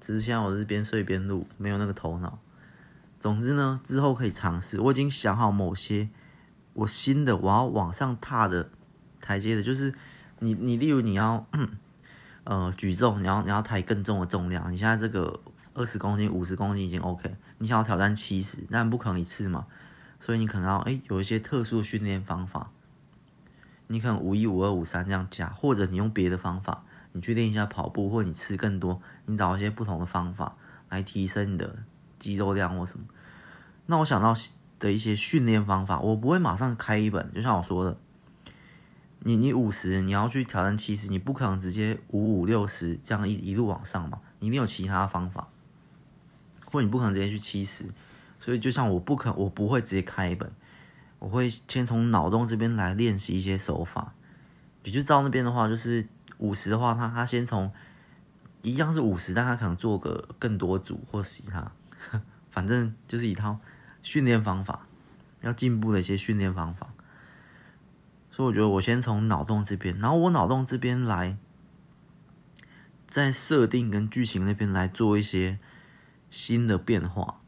[0.00, 2.40] 只是现在我是边睡边录，没有那个头脑。
[3.20, 4.80] 总之呢，之后可以尝试。
[4.80, 6.08] 我已经想好某些
[6.72, 8.68] 我新的我要往上踏的
[9.22, 9.94] 台阶的，就是
[10.40, 11.46] 你你例如你要
[12.44, 15.40] 呃举重，你要你要抬更重的重量，你现在这个。
[15.74, 19.66] 二十公斤、五十公斤已经 OK，你想要挑战七十，但不可能一次嘛，
[20.20, 22.70] 所以你可能要哎有一些特殊训练方法，
[23.86, 30.54] 你可能五一、五二、五三这样加，或者你用别的方法，你去练一下跑步，或者你吃更多，你找一些不同的方法
[30.90, 31.78] 来提升你的
[32.18, 33.06] 肌肉量或什么。
[33.86, 34.34] 那我想到
[34.78, 37.96] 的一些训练方法，我不会马上开一本，就像我说的，
[39.24, 45.48] 你你五十，你要去挑战七十，你不可能直接五五六十这样一一路往上嘛，你一定有其他方法。
[46.70, 47.84] 或你不可能直接去七十，
[48.40, 50.50] 所以就像我不可，我不会直接开一本，
[51.18, 54.14] 我会先从脑洞这边来练习一些手法，
[54.82, 56.08] 也就照那边的话，就是
[56.38, 57.70] 五十的话，他他先从
[58.62, 61.70] 一样是五十，但他可能做个更多组或其他，
[62.50, 63.58] 反正就是一套
[64.02, 64.86] 训练方法，
[65.42, 66.91] 要进步的一些训练方法。
[68.32, 71.36] 所以我觉得我先从脑洞这边，然后我脑洞这边来，
[73.06, 75.60] 在设定跟剧情那边来做一些
[76.30, 77.42] 新的变化，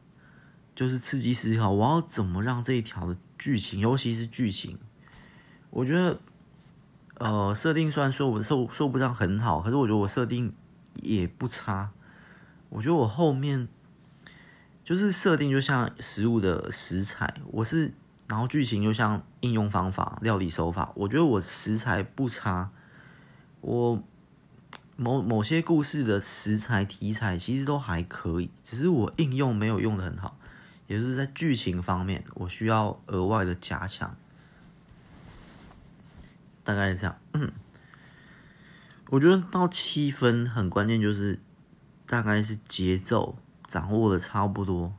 [0.74, 4.78] 就是刺激思考，我要怎么让这一条的剧情，尤其是剧情，
[5.70, 6.20] 我觉得，
[7.14, 10.54] 呃，设定虽然说我说说不上很好，可是我觉得我设定
[11.02, 11.92] 也不差。
[12.70, 13.68] 我觉得我后面
[14.82, 17.94] 就是设定就像食物的食材，我是，
[18.28, 22.70] 然后剧情就像应用方法、料理手法，我觉得我食材不差。
[23.60, 24.02] 我
[24.96, 30.38] 某某些故事的食材题材其实都还可以，只是我应用没有用的很好。
[30.86, 34.14] 也就是在剧情方面，我需要额外的加强，
[36.62, 37.18] 大概是这样。
[37.32, 37.50] 嗯，
[39.08, 41.40] 我觉得到七分很关键，就是
[42.06, 44.92] 大概是节奏掌握的差不多，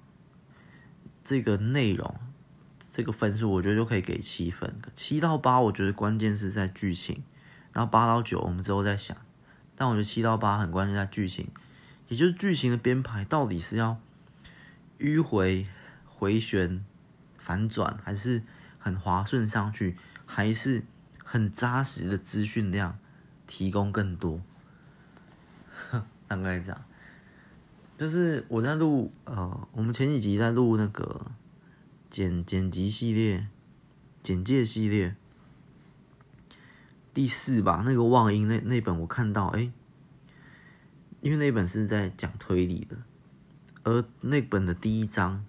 [1.24, 2.20] 这个内容，
[2.96, 4.74] 这个分数，我觉得就可以给七分。
[4.94, 7.22] 七到八，我觉得关键是在剧情，
[7.74, 9.18] 然后八到九，我们之后再想。
[9.76, 11.50] 但我觉得七到八很关键在剧情，
[12.08, 14.00] 也就是剧情的编排到底是要
[15.00, 15.68] 迂回。
[16.18, 16.86] 回旋、
[17.38, 18.42] 反转还是
[18.80, 20.86] 很滑顺上去，还是
[21.26, 22.98] 很扎实的资讯量
[23.46, 24.40] 提供更多。
[26.30, 26.82] 大概这样，
[27.98, 31.30] 就是我在录呃，我们前几集在录那个
[32.16, 33.50] 剪剪辑系列、
[34.24, 35.18] 简介系列
[37.14, 39.70] 第四吧，那个望音那那本我看到哎、
[41.20, 42.96] 因为那本是在讲推理的，
[43.84, 45.46] 而那本的第一章。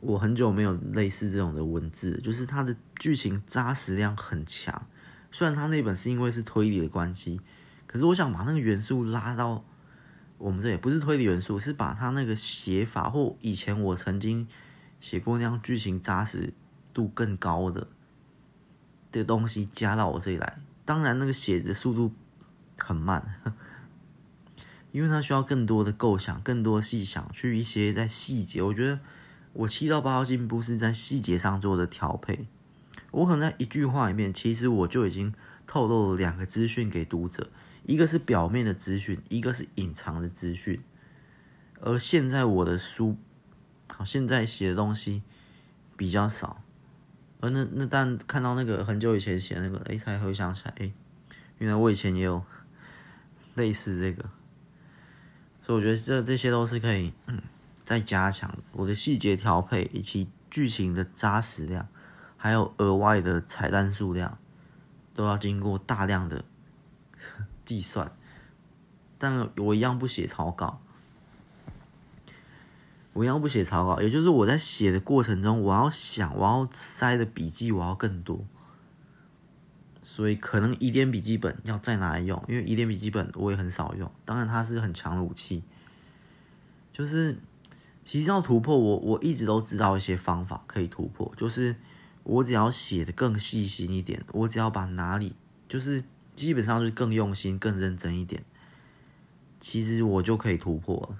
[0.00, 4.84] 我很久没有类似这种的文字，就是它的剧情扎实量很强。
[5.30, 7.40] 虽然它那本是因为是推理的关系，
[7.86, 9.64] 可是我想把那个元素拉到
[10.38, 14.48] 我们这里，不是推理元素，是把它那个写法或以前我曾经
[15.00, 16.52] 写过那样剧情扎实
[16.92, 17.88] 度更高的
[19.10, 20.60] 的东西加到我这里来。
[20.84, 22.12] 当然，那个写的速度
[22.76, 23.34] 很慢，
[24.92, 29.00] 因为它需要更多的构想、更多细想，去一些在细节，我觉得。
[29.54, 32.46] 我七到八号进步是在细节上做的调配。
[33.10, 35.34] 我可能在一句话里面，其实我就已经
[35.66, 37.50] 透露了两个资讯给读者，
[37.84, 40.80] 一个是表面的资讯，一个是隐藏的资讯。
[41.80, 43.16] 而现在我的书，
[43.96, 45.22] 好，现在写的东西
[45.96, 46.62] 比较少。
[47.40, 50.92] 而那那但看到那个很久以前写那个，哎，才回想起来，哎，
[51.58, 52.44] 原来我以前也有
[53.54, 54.28] 类似这个。
[55.62, 57.12] 所以我觉得这这些都是可以。
[57.26, 57.40] 嗯
[57.88, 61.88] 再加强我的细节调配，以及剧情的扎实量，
[62.36, 64.36] 还有额外的彩蛋数量，
[65.14, 66.44] 都要经过大量的
[67.64, 68.12] 计算。
[69.16, 70.82] 但我一样不写草稿，
[73.12, 78.44] 我一样不写草稿，也就是我在写的过程中，我要想，我要塞的笔记，我要更多。
[80.02, 84.10] 所以可能疑点笔记本要再拿来用，因为疑点笔记本我也很少用。
[84.24, 85.62] 当然，它是很强的武器，
[86.92, 87.38] 就是。
[88.04, 91.76] 其实要突破我，我一直都知道一些方法可以突破，就是
[92.22, 95.36] 我只要写的更细心一点，我只要把哪里
[95.68, 96.02] 就是
[96.34, 98.42] 基本上就是更用心、更认真一点，
[99.60, 101.18] 其实我就可以突破了。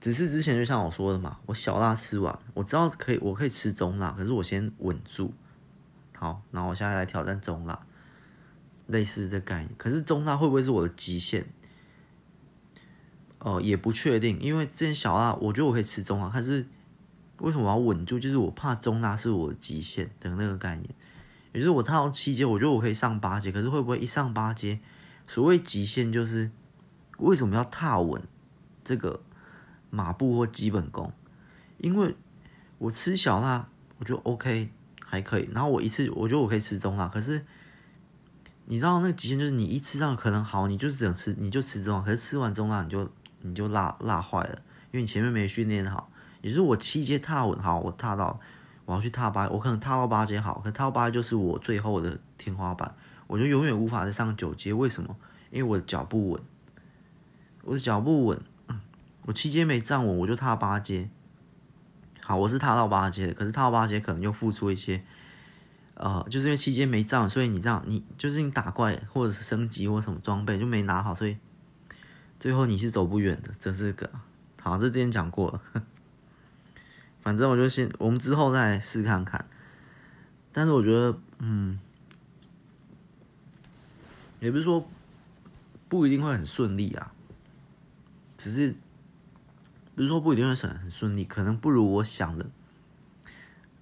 [0.00, 5.32] 只是之前就像我说的嘛，我小辣吃完，我知道可以，我可以吃中辣，可是我先稳住，
[6.16, 7.78] 好，然后我现在来挑战中辣，
[8.86, 9.70] 类似这概念。
[9.76, 11.46] 可是中辣会不会是我的极限？
[13.40, 16.66] 哦、呃，也不确定，因为之前小辣，我觉得我可以吃中辣，但是
[17.38, 18.18] 为什么我要稳住？
[18.18, 20.88] 就是我怕中辣是我的极限的那个概念。
[21.52, 24.78] 也就是我踏到七阶，我觉得我可以上八阶，可是会不会一上八阶，
[25.26, 26.50] 所谓极限就是
[27.18, 28.22] 为什么要踏稳
[28.84, 29.20] 这个
[29.90, 31.12] 马步或基本功？
[31.78, 32.16] 因为
[32.78, 34.70] 我吃小辣，我觉得 OK
[35.04, 37.44] 还可以，然后我一次我觉得我可以吃中辣，可是
[38.64, 43.10] 你知道那个极限就是你一吃上可能好，你就只能吃，你就吃中辣，可是吃完中辣你就。
[43.42, 44.58] 你就辣辣坏了，
[44.92, 46.12] 因为你前面没训练好。
[46.42, 48.38] 也就是我七阶踏稳好，我踏到
[48.84, 52.94] 我要去踏八，我可能踏到八阶好，可踏到八就是我最后的天花板，
[53.26, 54.74] 我就永远无法再上九阶。
[54.74, 55.16] 为什么？
[55.50, 56.42] 因为我的脚不稳，
[57.64, 58.38] 我的脚不稳，
[59.30, 61.08] 我七阶没站稳，我就踏八阶。
[62.20, 65.04] 好，我是踏到八阶，可是踏到八阶可能又付出一些，
[65.94, 71.36] 呃，就是因为七阶没站，所以你这样，你就是你打怪或者是升级或什么装备就没拿好，所以。
[72.40, 74.10] 最后你是走不远的，这是个
[74.60, 75.84] 好，这之前讲过了。
[77.20, 79.46] 反正我就先，我们之后再试看看。
[80.50, 81.78] 但是我觉得，嗯，
[84.40, 84.88] 也不是说
[85.88, 87.12] 不一定会很顺利啊，
[88.36, 88.74] 只是
[89.94, 92.50] 不是说不一定会很很顺利，可能不如我想的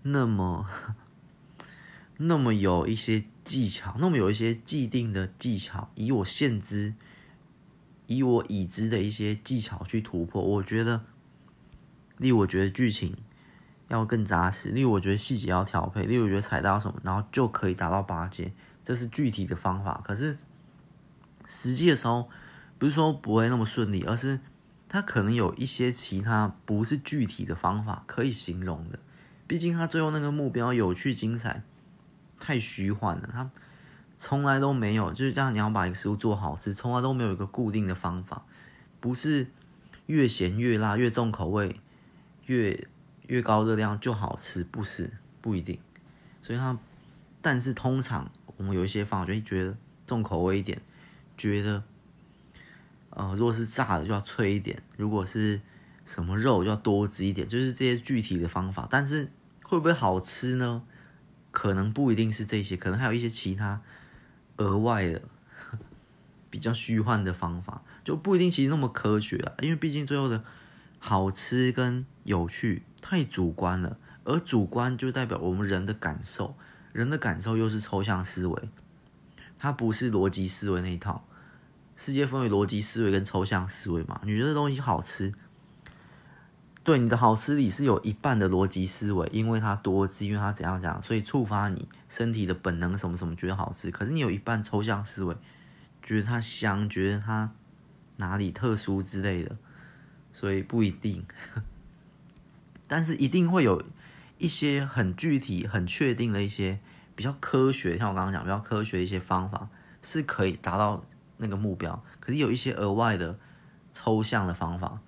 [0.03, 0.67] 那么
[2.19, 6.95] 那么有一些技巧，那么有一些既定的技巧，以我现知，
[8.07, 11.05] 以我已知的一些技巧去突破，我觉得，
[12.17, 13.17] 例如我觉得剧情
[13.89, 18.53] 要更扎实，例如我觉得细节要调配，例如我觉得踩到什么，然后就可以达到八阶，
[18.85, 20.03] 这是具体的方法。
[20.05, 20.37] 可是
[21.47, 22.29] 实际的时候，
[22.79, 24.41] 不是说不会那么顺利，而是
[24.89, 28.99] 他可能有一些其他不是具体的方法可以形容的。
[29.47, 31.63] 毕竟他最后那个目标有趣精彩，
[32.41, 33.51] 太虚幻了，他。
[34.21, 35.55] 从来都没有，就是这样。
[35.55, 38.45] 你要把一个食物做好吃，从来都没有一个固定的方法，
[38.99, 39.47] 不是
[40.07, 41.77] 越咸越辣越重口味，
[42.47, 42.89] 越
[43.29, 45.79] 越高热量就好吃，不是不一定。
[46.43, 46.77] 所以它，
[47.41, 50.83] 但是通常我们有一些方法，就会觉得重口味一点，
[51.37, 51.85] 觉得
[53.19, 55.61] 呃，如果是炸的就要脆一点，如果是
[56.07, 58.87] 什么肉就要多汁一点，就是这些具体的方法。
[58.89, 59.31] 但是
[59.65, 60.83] 会不会好吃呢？
[61.51, 63.83] 可能不一定是这些，可能还有一些其他。
[64.59, 65.23] 额外的
[66.51, 70.43] 比较虚幻的方法就不一定其实那么科学啊，因为毕竟最后的
[70.99, 76.57] 好吃跟有趣太主观了，而主观就代表我们人的感受，
[76.93, 78.69] 人的感受又是抽象思维，
[79.61, 81.25] 它不是逻辑思维那一套。
[81.99, 85.35] 世界分为逻辑思维跟抽象思维嘛，你觉得东西好吃，
[86.85, 91.89] 对你的好吃里是有一半的逻辑思维，因为它多汁，因为它怎样怎样，所以触发你。
[92.09, 95.37] 身体的本能什么什么觉得好吃，可是你有一半抽象思维，
[96.01, 97.51] 觉得它香，觉得它
[98.19, 99.57] 哪里特殊之类的，
[100.33, 101.27] 所以不一定。
[102.87, 103.83] 但是一定会有
[104.39, 106.79] 一些很具体、很确定的一些
[107.17, 109.69] 比较科学，像我刚刚讲比较科学的一些方法
[110.01, 111.05] 是可以达到
[111.39, 112.05] 那个目标。
[112.21, 113.39] 可是有一些额外的
[113.93, 115.01] 抽象的方法，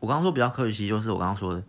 [0.00, 1.62] 我刚刚说比较科学，其实就是我刚刚说的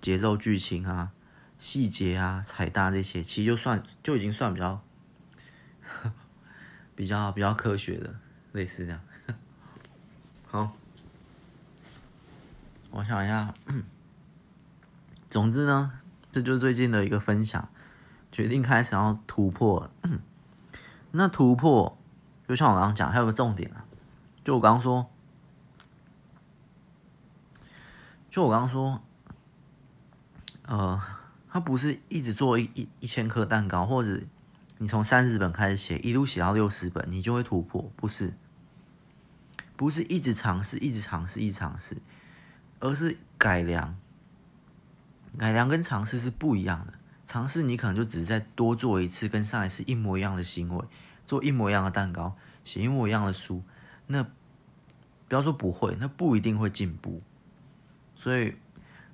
[0.00, 1.10] 节奏、剧情啊。
[1.56, 4.82] 细节啊，彩蛋这些，其实就算就已经算比较
[6.94, 8.14] 比较比较科学的，
[8.52, 9.00] 类似这样。
[10.46, 10.72] 好，
[12.90, 13.54] 我想一下，
[15.30, 16.00] 总之呢，
[16.30, 17.68] 这就是最近的一个分享，
[18.30, 19.90] 决定开始要突破。
[21.12, 21.96] 那突破，
[22.48, 23.84] 就像我刚刚讲，还有个重点啊，
[24.44, 25.10] 就我刚刚说，
[28.30, 29.02] 就我刚刚说，
[30.66, 31.00] 呃。
[31.54, 34.20] 他不是一直做一一一千颗蛋糕，或者
[34.78, 37.92] 你从三十本开始写，一路写到六十本，你就会突破。
[37.94, 38.34] 不是，
[39.76, 41.98] 不是一直尝试，一直尝试，一直尝试，
[42.80, 43.96] 而是改良。
[45.38, 46.94] 改良跟尝试是不一样的。
[47.24, 50.84] 尝试你可能就只是再多做一次，跟上一次一模一样的行为，
[51.26, 53.62] 做一模一样的蛋糕，写一模一样的书，
[54.06, 54.22] 那
[55.28, 57.22] 不要说不会，那不一定会进步。
[58.14, 58.56] 所以。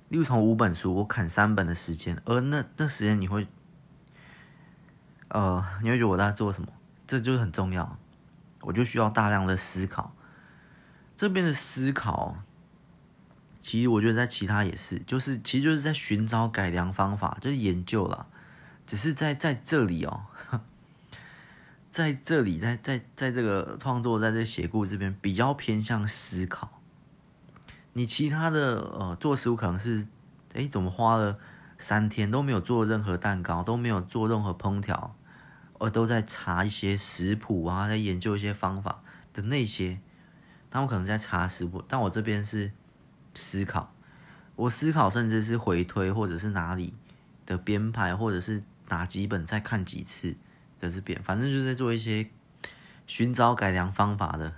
[0.09, 3.47] 例如从五本书，我砍三本的时间，而那那时间你会，
[5.29, 6.67] 呃，你会觉得我在做什么？
[7.07, 7.97] 这就是很重要，
[8.59, 10.13] 我就需要大量的思考。
[11.15, 12.35] 这边的思考，
[13.61, 18.27] 其实我觉得在其他也是，就是其实就是在寻找改良方法，就是研究啦。
[18.85, 20.25] 只是在在这里哦，
[21.91, 26.81] 在这里，在在在这个创作，在这写故事这边比较偏向思考。
[27.91, 30.07] 你其他的呃做食物可能是，
[30.53, 31.37] 哎，怎么花了
[31.77, 35.13] 三天都没有做任何蛋糕，都没有做任何烹调，
[35.79, 39.99] 而都在查一些食谱啊，在研究一些方法的那些，
[40.69, 42.71] 他们可能在查食谱，但我这边是
[43.33, 43.93] 思考，
[44.55, 46.93] 我思考甚至是回推，或者是哪里
[47.45, 50.37] 的编排，或者是哪几本再看几次
[50.81, 52.29] 的这边，反正就是在做一些
[53.07, 54.53] 寻找改良方法的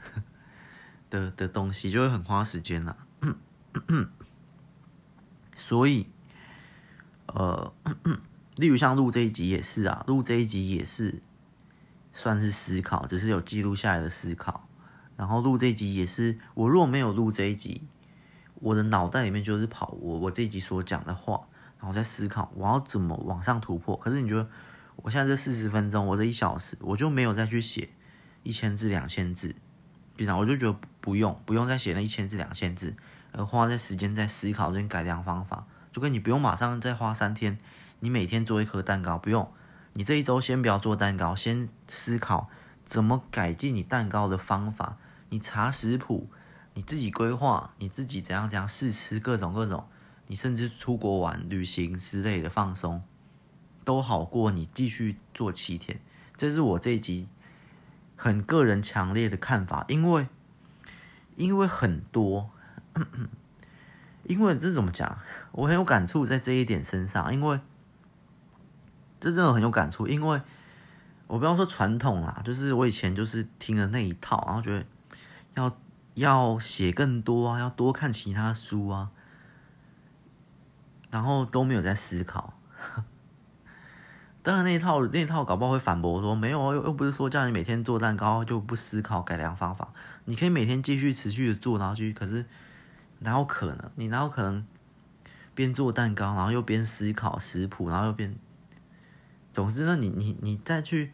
[1.10, 2.98] 的的东西，就会很花时间了。
[5.56, 6.08] 所以，
[7.28, 7.74] 呃，
[8.56, 11.22] 例如像录这一集也是啊，录这一集也是
[12.14, 14.68] 算是思考，只是有记录下来的思考。
[15.16, 17.84] 然后录这一集也是，我如果没有录这一集，
[18.56, 21.48] 我的脑袋里面就是跑我我这一集所讲的话，
[21.80, 23.96] 然后在思考我要怎么往上突破。
[23.96, 24.50] 可是你觉得，
[24.98, 27.90] 我现在这四十分钟，我这一小时，我就没有再去写
[28.44, 29.56] 一千字、两千字，
[30.16, 30.38] 对吧？
[30.38, 32.96] 我就觉得不用，不用再写那一千字、两千字。
[33.36, 37.58] 而花在时间在思考这些改良方法，就跟你不用马上再花三天，
[38.00, 39.52] 你每天做一颗蛋糕不用，
[39.94, 42.48] 你这一周先不要做蛋糕，先思考
[42.86, 44.98] 怎么改进你蛋糕的方法，
[45.30, 46.30] 你查食谱，
[46.76, 49.88] 你自己规划，你自己怎样怎样试吃各种各种，
[50.28, 53.02] 你甚至出国玩旅行之类的放松，
[53.84, 56.00] 都好过你继续做七天。
[56.36, 57.30] 这是我这一集
[58.16, 60.28] 很个人强烈的看法，因为
[61.36, 62.50] 因为很多，
[64.24, 65.20] 因为这怎么讲？
[65.52, 67.60] 我很有感触在这一点身上，因为
[69.20, 70.42] 这真的很有感触，因为
[71.28, 74.86] 我不要说传统啦，就是我以前就是听了那一套，然后觉得
[75.54, 75.78] 要
[76.16, 79.12] 要写更多啊，要多看其他书啊，
[81.12, 82.60] 然后都没有在思考。
[84.44, 89.88] 当然那一套那一套搞不好会反驳说没有又又不是说叫你每天做蛋糕就不思考改良方法，
[90.26, 92.46] 你可以每天继续持续的做，然后继续，可是
[93.20, 93.90] 哪有可能？
[93.96, 94.66] 你哪有可能
[95.56, 98.36] 边做蛋糕，然后又边思考食谱，然后又边，
[99.54, 101.14] 总之呢，你你你再去，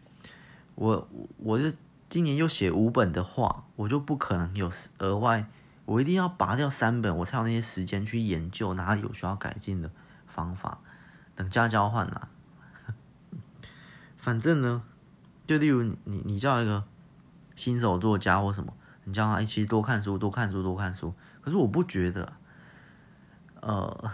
[0.73, 1.07] 我
[1.37, 1.71] 我就
[2.09, 5.45] 今年又写五本的话，我就不可能有额外，
[5.85, 9.91] 我一定要拔掉三本，我才有那些时间去研究哪里有需要改进的
[10.25, 10.79] 方法，
[11.35, 12.29] 等价交换啊。
[14.19, 14.83] 反正呢，
[15.47, 16.83] 就例如你你你叫一个
[17.55, 18.73] 新手作家或什么，
[19.05, 21.13] 你叫他一起多看书，多看书，多看书。
[21.41, 22.33] 可是我不觉得，
[23.61, 24.11] 呃，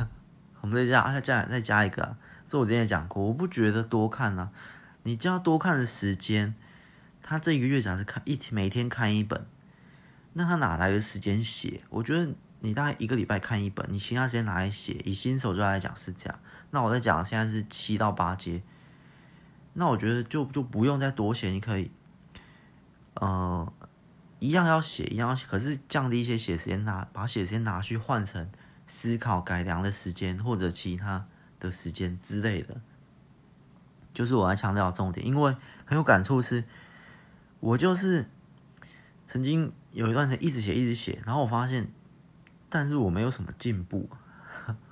[0.62, 2.16] 我们再加再加再加一个，
[2.48, 4.50] 这我之前也讲过，我不觉得多看啊。
[5.02, 6.54] 你叫多看的时间，
[7.22, 9.46] 他这一个月讲是看一天，每天看一本，
[10.32, 11.82] 那他哪来的时间写？
[11.90, 14.94] 我觉得你大概一个礼拜看一本，你其他时间拿来写。
[15.04, 16.38] 以新手作家来讲是这样。
[16.70, 18.62] 那我在讲现在是七到八阶。
[19.74, 21.90] 那我觉得就就不用再多写，你可以，
[23.14, 23.72] 呃，
[24.38, 28.50] 一样要写，一样，可是降低一些写时间，拿把写时间拿去换成
[28.86, 31.26] 思考改良的时间或者其他
[31.58, 32.82] 的时间之类的，
[34.12, 35.56] 就是我要强调重点，因为
[35.86, 36.64] 很有感触是，
[37.60, 38.28] 我就是
[39.26, 41.90] 曾经有一段时间一直写一直写，然后我发现，
[42.68, 44.10] 但是我没有什么进步，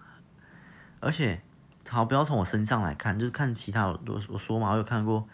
[1.00, 1.42] 而且。
[1.90, 3.88] 好，不要从我身上来看，就是看其他。
[3.88, 5.28] 我我说嘛，我有看过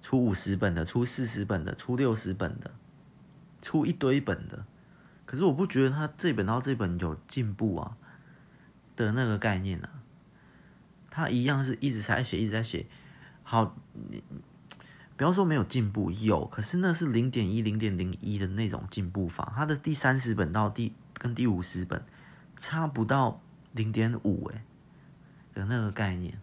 [0.00, 2.70] 出五十本的，出四十本的，出六十本的，
[3.60, 4.64] 出一堆本的。
[5.24, 7.96] 可是我不觉得他这本到这本有进步啊
[8.94, 9.90] 的那个概念啊。
[11.10, 12.86] 他一样是一直在写，一直在写。
[13.42, 13.74] 好，
[14.08, 14.22] 你
[15.16, 19.52] 不要说没有进步，有，可是那是零点一、零点零一的那种进步法。
[19.56, 22.00] 他的第三十本到第跟第五十本
[22.56, 23.40] 差不到
[23.72, 24.62] 零点五，哎。
[25.56, 26.38] 的那个概念，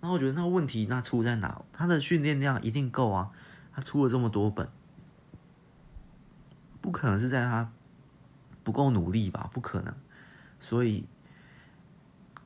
[0.00, 1.62] 然后我觉得那个问题那出在哪？
[1.70, 3.30] 他的训练量一定够啊，
[3.74, 4.66] 他出了这么多本，
[6.80, 7.70] 不可能是在他
[8.64, 9.50] 不够努力吧？
[9.52, 9.94] 不可能，
[10.58, 11.04] 所以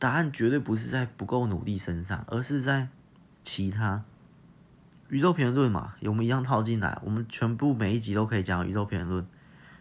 [0.01, 2.89] 答案绝对不是在不够努力身上，而是在
[3.45, 4.03] 其他
[5.09, 5.95] 宇宙评论嘛。
[6.03, 9.25] 我们一样套进来，我们全部每一集都可以讲宇宙评论，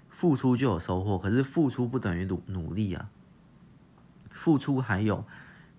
[0.10, 3.10] 付出就有收获，可是付出不等于努努力啊，
[4.30, 5.26] 付出还有。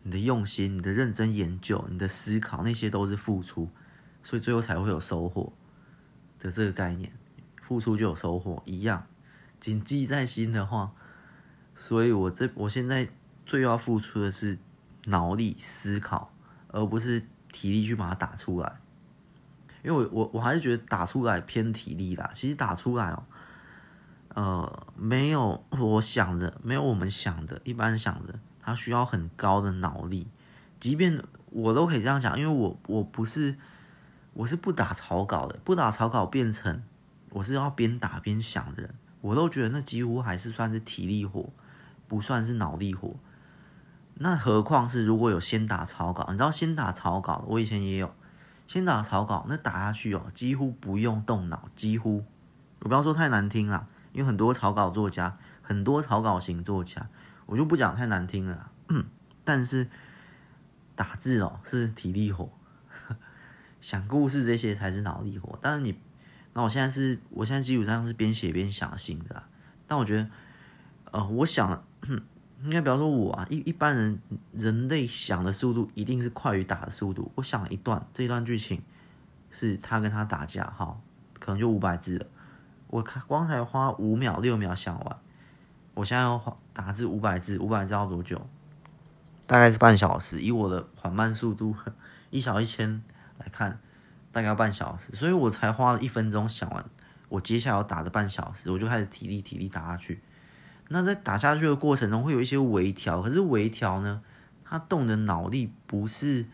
[0.03, 3.69] 你的用心、你的认真研究、你的思考，那些都是付出，
[4.23, 5.53] 所以最后才会有收获
[6.39, 7.13] 的这个概念。
[7.63, 9.07] 付出就有收获，一样，
[9.61, 10.93] 谨记在心的话。
[11.75, 13.09] 所以我这我现在
[13.47, 14.59] 最要付出的是
[15.05, 16.33] 脑力思考，
[16.69, 18.81] 而不是体力去把它打出来。
[19.83, 22.31] 因为我我我还是觉得打出来偏体力啦。
[22.35, 23.25] 其实打出来哦，
[24.35, 28.39] 呃，没有我想的，没有我们想的，一般想的。
[28.63, 30.27] 它需要很高的脑力，
[30.79, 33.57] 即便我都可以这样讲，因为我我不是
[34.35, 36.83] 我是不打草稿的，不打草稿变成
[37.31, 41.51] 我是要边打边想的人，我都觉得那几乎还是算是体力活，
[42.07, 43.15] 不算是脑力活。
[44.15, 48.15] 那何况是如果有先打草稿，你知道先打草稿，我以前也有
[48.67, 52.25] 先打草稿，那打下去哦，几乎不用动脑，几乎
[52.81, 57.09] 我不要说太难听了，因为很多草稿作家，很多草稿型作家。
[57.51, 58.71] 我就不讲太难听了，
[59.43, 59.89] 但是
[60.95, 62.49] 打字哦是体力活，
[63.81, 65.59] 想故事这些才是脑力活。
[65.61, 65.99] 但是你，
[66.53, 69.43] 那我现在是，我现在基本上是边写边想新的。
[69.89, 70.31] 但我觉得，
[71.11, 71.83] 呃，我想，
[72.63, 74.21] 应该比方说我啊，一一般人
[74.53, 77.33] 人类想的速度一定是快于打的速度。
[77.35, 78.81] 我想了一段，这一段剧情
[79.51, 81.01] 是他跟他打架，哈，
[81.41, 82.27] 可能就五百字了。
[82.87, 85.19] 我看光才花五秒六秒想完。
[85.95, 88.41] 我现在要花打字五百字，五百字要多久？
[89.47, 90.41] 大概是半小时。
[90.41, 91.77] 以我的缓慢速度，
[92.31, 93.03] 一小一千
[93.37, 93.79] 来看，
[94.33, 95.13] 大概要半小时。
[95.13, 96.83] 所以我才花了一分钟想完，
[97.29, 100.23] 我接下来要打的半小时，我就开始体力体力打下去。
[100.89, 103.21] 那在打下去的过程中，会有一些微调。
[103.21, 104.23] 可是微调呢，
[104.65, 106.47] 它动的脑力不是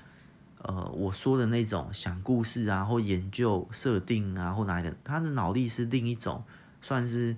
[0.59, 6.43] 呃我说的那种想故事啊，或研究设定啊，或哪一点，它的脑力是另一种，
[6.81, 7.37] 算是。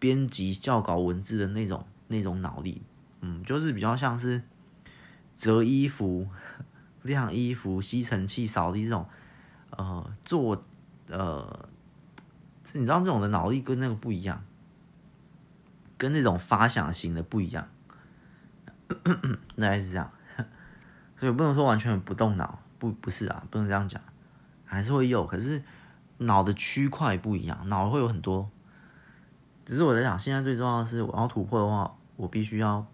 [0.00, 2.82] 编辑校稿文字的那种那种脑力，
[3.20, 4.42] 嗯，就是比较像是
[5.36, 6.28] 折衣服、
[7.02, 9.06] 晾衣服、吸尘器扫地这种，
[9.70, 10.64] 呃，做
[11.08, 11.68] 呃，
[12.72, 14.44] 你知道这种的脑力跟那个不一样，
[15.96, 17.68] 跟那种发想型的不一样，
[19.56, 20.10] 那还是这样，
[21.16, 24.02] 所以不能说完全不动脑，不不是啊，不能这样讲，
[24.64, 25.62] 还是会有，可是
[26.18, 28.50] 脑的区块不一样，脑会有很多，
[29.64, 32.86] 只是我在想，现在最重要的是，我要突破的话，我必须要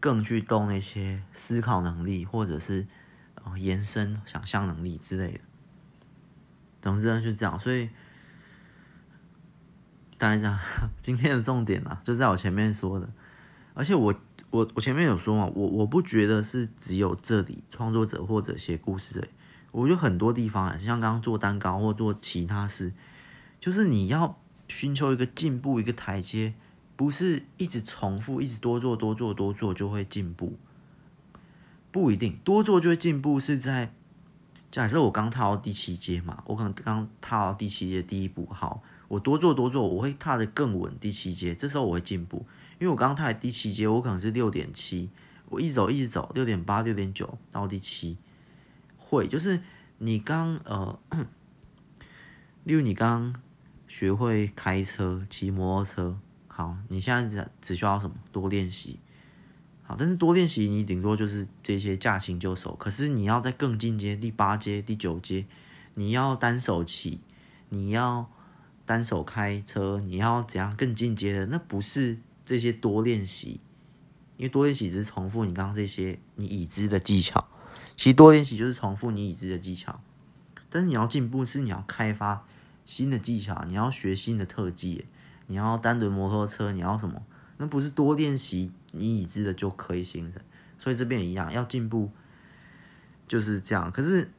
[0.00, 2.88] 更去动那些思考能力，或者是
[3.56, 5.40] 延伸想象能力之类的。
[6.82, 7.88] 总之呢，就这样，所以
[10.18, 10.58] 大概这样。
[11.00, 13.08] 今天的重点啊，就在我前面说的。
[13.74, 14.14] 而且我
[14.50, 19.28] 我我前面有说嘛，我我不觉得是只有这里创作者或者写故事，
[19.70, 22.92] 我觉得很多地方啊，像刚刚做蛋糕或做其他事，
[23.58, 26.54] 就是你要寻求一个进步，一个台阶，
[26.96, 30.58] 不是一直重复，一直多做多做多做就会进步，
[31.90, 33.92] 不一定多做就会进步，是在。
[34.70, 40.92] 假设我刚踏到第七阶嘛，我可能刚踏到第七阶第一步，好，我多做多做，我会踏得更稳。
[40.98, 42.44] 第七阶，这时候我会进步，
[42.80, 45.10] 因为我刚踏第七阶，我可能是六点七，
[45.48, 48.18] 我一直走一直走，六点八、六点九到第七，
[48.98, 49.60] 会就是
[49.98, 50.98] 你刚呃，
[52.64, 53.32] 例如你刚
[53.86, 56.18] 学会开车、骑摩托车，
[56.56, 58.14] 好，你现在只只需要什么？
[58.30, 59.00] 多练习。
[59.82, 62.76] 好，但是多练习，你顶多就是这些驾轻就熟。
[62.76, 65.44] 可是你要在更进阶，第八阶、第九阶，
[65.94, 67.18] 你要单手骑，
[67.70, 68.30] 你要
[68.86, 71.46] 单手开车，你要怎样更进阶的？
[71.46, 73.58] 那不是这些多练习，
[74.36, 77.48] 因为多练习只是重复你刚刚这些你已知的技巧。
[77.96, 80.00] 其实多练习就是重复你已知的技巧，
[80.70, 82.46] 但是你要进步，是你要开发
[82.86, 85.04] 新的技巧，你要学新的特技，
[85.46, 87.22] 你要单轮摩托车，你要什么？
[87.58, 88.72] 那不是多练习。
[88.96, 90.40] 你已知的就可以形成，
[90.78, 92.12] 所以这边也一样，要进步
[93.26, 93.90] 就是这样。
[93.90, 94.30] 可是，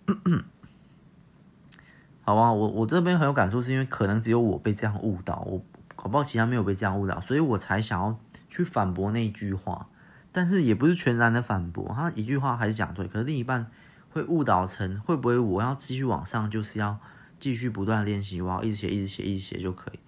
[2.24, 5.62] 好吧，我我这边很有感触，是因为可能只有我被这样误导，我
[5.94, 9.90] 搞不好其他没有被这样误导，所以我才想要去反驳那句话。
[10.32, 13.06] 但是也不是全然的反驳，他一句话还是讲对。
[13.06, 13.70] 可是另一半
[14.12, 16.98] 会误导成会不会我要继续往上，就是要
[17.42, 20.00] 继续不断练习，我要一直写，一直写，一直写就可以。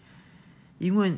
[0.78, 1.18] 因为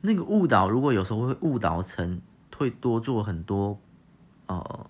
[0.00, 2.20] 那个误导，如果有时候会误导成。
[2.58, 3.78] 会多做很多，
[4.46, 4.88] 呃，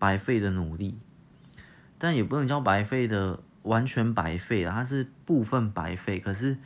[0.00, 0.98] 白费的努力，
[1.96, 6.18] 但也不能叫白费的完全白费了，它是部分白费。
[6.18, 6.58] 可是，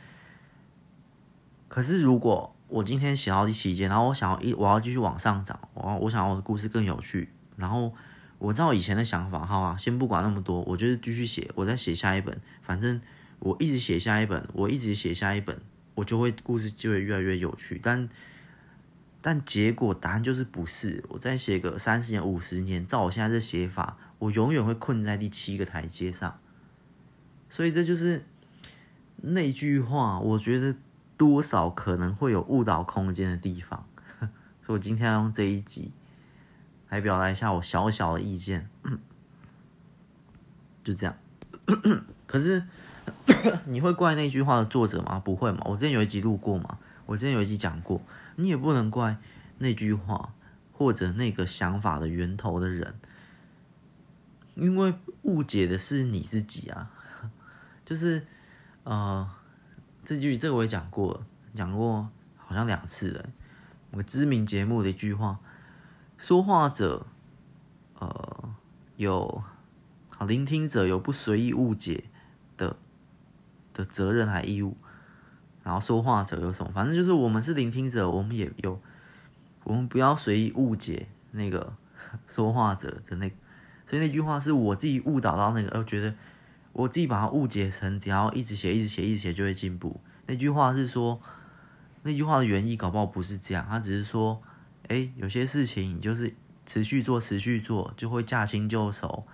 [1.67, 7.93] 可是如果我今天写到第七阶，然后我想要一我要继续往上涨，我我想要我的故事更有趣，然后
[8.39, 12.99] 我知道以前的想法，好啊，先不管那么多，我就是继续写，我再写下一本，反正
[13.37, 15.61] 我一直写下一本，我一直写下一本，
[15.99, 18.09] 我就会故事就会越来越有趣，但。
[19.21, 21.03] 但结果答案就是不是。
[21.09, 26.39] 我再写个三十年、五十年，照我现在这写法，我永远会困在第七个台阶上。
[27.49, 28.23] 所以这就是
[29.17, 30.73] 那句话，我觉得
[31.17, 33.85] 多少可能会有误导空间的地方。
[34.63, 35.91] 所以我今天要用这一集
[36.87, 38.69] 来表达一下我小小的意见。
[40.81, 41.17] 就这样。
[42.25, 42.63] 可是
[43.65, 45.19] 你会怪那句话的作者吗？
[45.19, 45.61] 不会嘛？
[45.65, 46.77] 我之前有一集录过嘛？
[47.05, 48.01] 我之前有一集讲过。
[48.35, 49.17] 你也不能怪
[49.57, 50.33] 那句话
[50.71, 52.97] 或者那个想法的源头的人，
[54.55, 54.93] 因为
[55.23, 56.89] 误解的是你自己啊。
[57.83, 58.25] 就是，
[58.83, 59.29] 呃，
[60.05, 63.29] 这句这个我也讲过，讲过好像两次了。
[63.91, 65.39] 我知名节目的一句话，
[66.17, 67.07] 说话者，
[67.97, 68.55] 呃，
[68.95, 69.43] 有
[70.25, 72.05] 聆听者有不随意误解
[72.55, 72.77] 的
[73.79, 74.75] 的责任还义务。
[75.63, 76.71] 然后说话者有什么？
[76.73, 78.81] 反正就是我们是聆听者，我们也有，
[79.63, 81.73] 我们不要随意误解那个
[82.27, 83.31] 说话者的那。
[83.85, 86.13] 所以那句话是我自己误导到那个，我觉得
[86.73, 89.99] 我自己把它误解成只要一直写、一直写、一直写就会进步。
[90.27, 91.19] 那句话是说，
[92.03, 94.41] 那句话的原意搞不好不是这样，他只是说，
[94.87, 96.33] 哎，有些事情你就是
[96.65, 99.25] 持续做、持续做，就会驾轻就熟，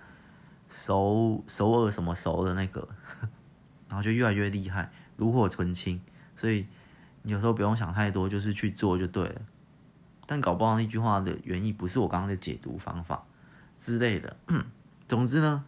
[0.68, 2.88] 熟熟尔什么熟的那个，
[3.88, 6.00] 然后就越来越厉害，炉火纯青。
[6.34, 6.66] 所以
[7.22, 9.40] 你有时候不用想太多，就是去做就对了。
[10.26, 13.24] 但搞不好那句话的原意不是我刚刚的解读方法
[13.78, 14.36] 之类的。
[15.08, 15.64] 总之呢，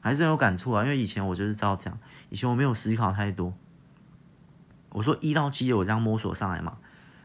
[0.00, 1.98] 还是很有感触啊，因为以前我就是照这样，
[2.30, 3.52] 以前我没有思考太多。
[4.90, 6.78] 我说一到七，我这样摸索上来嘛。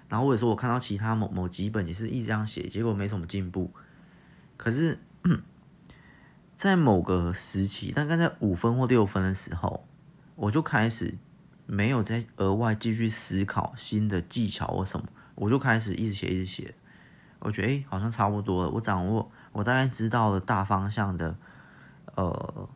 [0.09, 3.73] 然后我也说我看到其他某某几本也是一直这样写，结果没什么进步。
[4.57, 4.99] 可是，
[6.55, 9.87] 在某个时期，大概在五分或六分的时候，
[10.43, 11.17] 我就开始。
[11.65, 16.75] 没有再额外继续思考新的技巧或什么，我就开始一直写一直写。
[17.39, 18.69] 我觉得诶，好像差不多了。
[18.69, 21.37] 我掌握，我大概知道了大方向的，
[22.15, 22.69] 呃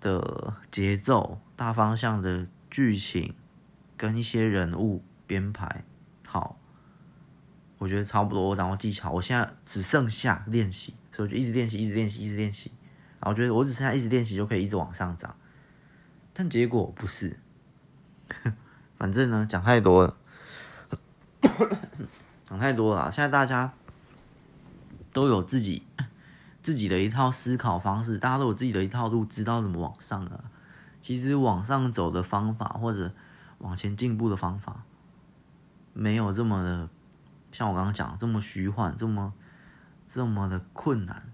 [0.00, 3.34] 的节奏、大方向的剧情
[3.98, 5.84] 跟一些人物编排
[6.26, 6.58] 好，
[7.76, 8.48] 我觉得差不多。
[8.48, 12.72] 我掌握技巧，我现在只剩下练习，所以我就一直练习，一直练习，一直练习。
[13.20, 15.36] 然后我觉得我只剩下一直练习就可以一直往上涨，
[16.32, 17.38] 但结果不是。
[18.96, 20.16] 反正呢，讲太多了，
[22.48, 23.10] 讲太多了。
[23.10, 23.72] 现在大家
[25.12, 25.82] 都有自己
[26.62, 30.44] 自己的一套思考方式，大家都有自己的一套路，知道怎么往上了。
[31.00, 33.12] 其实往上走的方法，或者
[33.58, 34.84] 往前进步的方法，
[35.94, 36.88] 没有这么的，
[37.50, 39.32] 像我刚刚讲这么虚幻，这么
[40.06, 41.32] 这么的困难。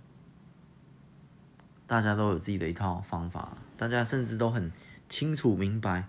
[1.88, 4.70] 大家都有自己的一套方法，大家甚至都很
[5.08, 6.08] 清楚明白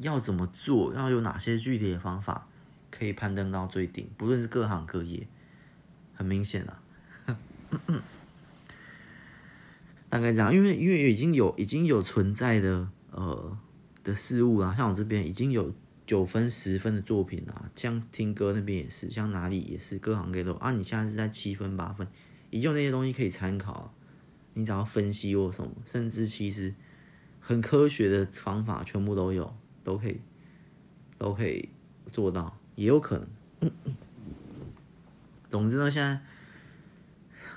[0.00, 2.46] 要怎么做，要有哪些具体的方法
[2.90, 5.26] 可以攀登到最顶，不论是各行各业，
[6.14, 6.82] 很明显啊，
[10.08, 13.58] 大概这样，因为因为已经有已经有存在的呃
[14.04, 15.72] 的事物啊，像我这边已经有
[16.06, 22.06] 九分十分的作品啊，像听歌那边也是，像哪里也是，各行各业都啊，你现在是在七分八分，
[22.50, 23.92] 已经有那些东西可以参考。
[24.54, 26.74] 你只要分析或什么，甚至其实
[27.48, 30.20] 很科学的方法全部都有，都可以，
[31.16, 31.70] 都可以
[32.12, 33.72] 做到，也有可能。
[35.48, 36.20] 总之呢，现在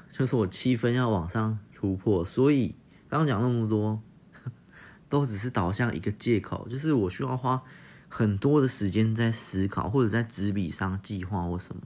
[0.10, 2.74] 就是我七分要往上突破，所以
[3.10, 4.02] 刚刚讲那么多，
[5.10, 7.62] 都只是导向一个借口，就是我需要花
[8.08, 11.82] 很多的时间在思考，或者在纸笔上计划或什么，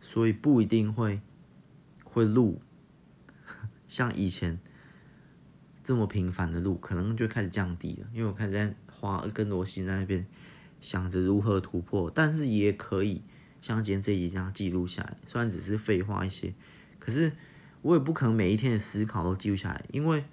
[0.00, 1.20] 所以不一定会
[2.04, 2.62] 会录。
[3.88, 4.60] 像以前
[5.82, 10.26] 这么频繁的路，可能就开始降低了，因为我开始在花更多心在那边
[10.80, 13.22] 想着如何突破，但是也可以
[13.60, 16.54] 像今天这一集这样记录下来，虽然只是废话一些，
[16.98, 17.32] 可是
[17.82, 20.24] 我也不可能每一天的思考都记录下来，因为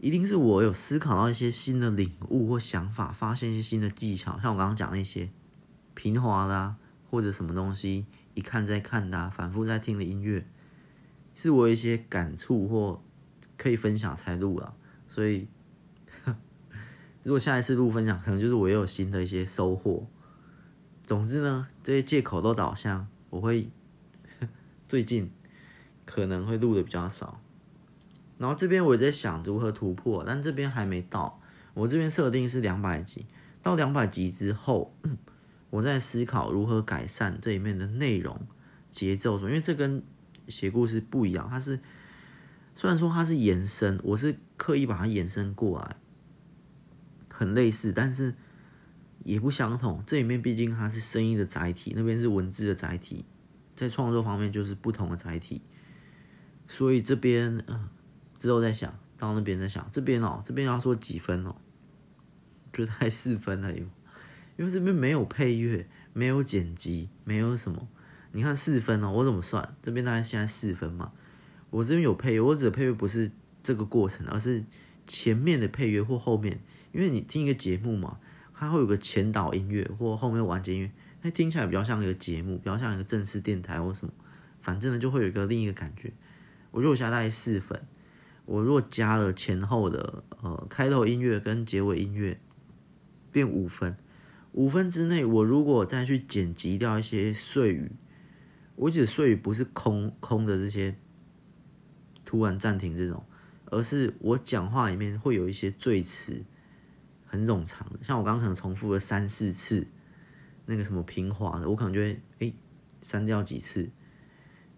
[0.00, 5.28] 一定是我有思考到一些新的领悟或想法，发现一些新的技巧，像我刚刚讲那些
[5.94, 6.76] 平滑的啊，
[7.10, 10.46] 或者什么东西一看再看的，反复在听的音乐。
[11.34, 13.02] 是我有一些感触或
[13.64, 14.76] 可以分享才录了，
[15.08, 15.48] 所以
[17.24, 20.06] 如果下一次录分享，可能就是我又有新的一些收获。
[21.06, 23.70] 总之呢，这些借口都导向我会
[24.86, 25.30] 最近
[26.04, 27.40] 可能会录的比较少。
[28.36, 31.40] 然后这边我也在想如何突破，但这边还没到。
[31.72, 33.24] 我这边设定是两百集，
[33.62, 34.94] 到两百集之后，
[35.70, 38.38] 我在思考如何改善这里面的内容、
[38.90, 40.02] 节奏，因为这跟
[40.48, 41.80] 写故事不一样，它是
[42.74, 45.96] 虽然说它是延伸，我是刻意把它延伸过来，
[47.32, 48.34] 很类似，但是
[49.22, 50.02] 也不相同。
[50.06, 53.24] 这里面毕竟它是声音的载体，那边是文字的载体，
[53.76, 55.62] 在创作方面就是不同的载体，
[56.66, 57.88] 所以这边嗯
[58.38, 61.54] 之后再想到那边再想这边哦，这边要说几分哦，
[62.72, 63.86] 觉得才四分了哟，
[64.56, 67.88] 因为这边没有配乐，没有剪辑，没有什么。
[68.32, 69.76] 你看四分哦，我怎么算？
[69.80, 71.12] 这边大概现在四分嘛。
[71.74, 73.28] 我这边有配乐，我指的配乐不是
[73.64, 74.62] 这个过程，而是
[75.08, 76.60] 前面的配乐或后面。
[76.92, 78.20] 因为你听一个节目嘛，
[78.54, 84.12] 它会有个前导音乐或后面完结音乐，那听起来比较像一个节目，比较像一个正式电台或什么。
[84.60, 86.12] 反正呢，就会有一个另一个感觉。
[86.70, 87.82] 我如果现在大概四分，
[88.44, 92.38] 我如果加了前后的呃开头音乐跟结尾音乐，
[93.32, 93.96] 变五分。
[94.52, 97.90] 五分之内，我如果再去剪辑掉一些碎语。
[98.76, 100.96] 我指碎语不是空空的这些
[102.34, 103.24] 突然暂停这种，
[103.66, 106.44] 而是我讲话里面会有一些赘词
[107.24, 109.86] 很冗长的，像我刚刚可能重复了三四次
[110.66, 112.52] 那个什么平滑的，我可能就会哎
[113.00, 113.88] 删掉几次，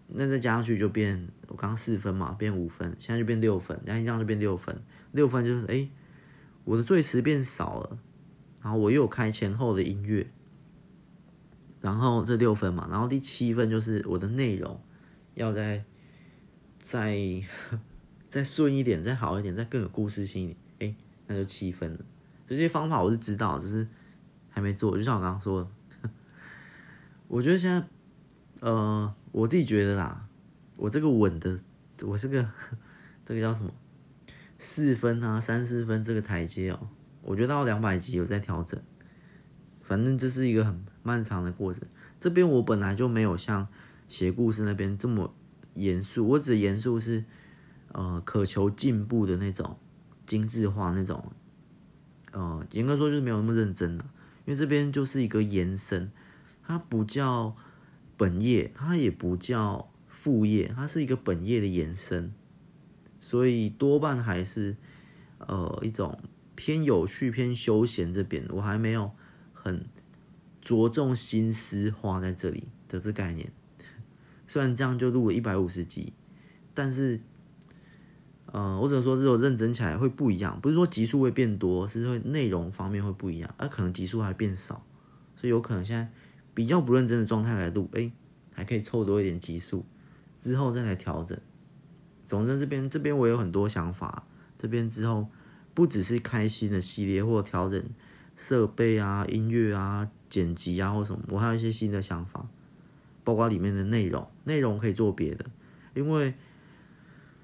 [0.05, 4.79] 那再加上去就变我刚刚四分嘛，变五分，现在就变六分，然后这样就变六分，
[5.13, 5.89] 六分就是哎
[6.63, 7.97] 我的赘词变少了，
[8.61, 10.27] 然后我又开前后的音乐。
[11.81, 14.79] 然后这六分嘛，然后第七分就是我的内容
[15.33, 15.83] 要在
[16.89, 17.19] 再
[18.31, 20.95] 再顺一点，再好一点，再更有故事性一点，哎，
[21.27, 21.99] 那就七分了。
[22.47, 23.85] 这些方法我是知道，只是
[24.49, 24.97] 还没做。
[24.97, 26.09] 就像我刚刚说的，
[27.27, 27.85] 我觉得现在，
[28.61, 30.29] 呃，我自己觉得啦，
[30.77, 31.59] 我这个稳的，
[32.03, 32.49] 我这个
[33.25, 33.73] 这个叫什么
[34.57, 36.87] 四分啊，三四分这个台阶哦，
[37.21, 38.81] 我觉得到两百级有在调整。
[39.81, 41.85] 反正这是一个很漫长的过程。
[42.21, 43.67] 这边我本来就没有像
[44.07, 45.33] 写故事那边这么
[45.77, 47.23] 严肃，我指严肃是
[47.91, 49.77] 呃渴求进步的那种
[50.25, 51.31] 精致化那种，
[52.31, 54.03] 呃严格说就是没有那么认真的，
[54.45, 56.11] 因为这边就是一个延伸，
[56.63, 57.55] 它不叫
[58.17, 62.33] 本业，它也不叫副业，它是一个本业的延伸，
[63.19, 64.75] 所以多半还是
[65.39, 66.19] 呃一种
[66.55, 69.11] 偏有趣、偏休闲这边，我还没有
[69.53, 69.85] 很
[70.59, 73.51] 着重心思花在这里的这概念。
[74.47, 76.13] 虽然这样就录了一百五十集，
[76.73, 77.19] 但是，
[78.45, 80.57] 呃，我只能说，如果认真起来会不一样。
[80.61, 84.85] 不是说集数会变多，是会内容方面会不一样，而、啊、可能集数还变少，
[85.35, 86.09] 所以有可能现在
[86.53, 88.09] 比较不认真的状态来录，哎、
[88.53, 89.85] 还可以凑多一点集数，
[90.41, 91.37] 之后再来调整。
[92.25, 94.25] 总之这边这边我有很多想法，
[94.57, 95.27] 这边之后
[95.73, 97.83] 不只是开新的系列或调整
[98.35, 102.47] 设备啊、音乐啊、剪辑啊或什么，我还有一些新的想法。
[103.27, 105.45] 包括里面的内容，内容可以做别的，
[105.93, 106.33] 因为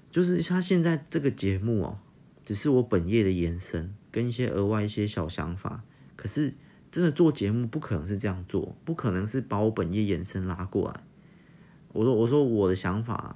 [0.09, 1.99] 就是他现在这个节目哦，
[2.45, 5.83] 只是我本业的延伸，跟一些额外一些小想法。
[6.15, 6.53] 可是
[6.89, 11.03] 真的做节目不可能是这样做，不可能是把我本业延伸拉过来。
[11.91, 13.35] 我说我说我的想法，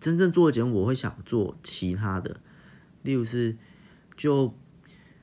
[0.00, 2.40] 真正做的节目我会想做其他的，
[3.04, 3.56] 例如是
[4.16, 4.52] 就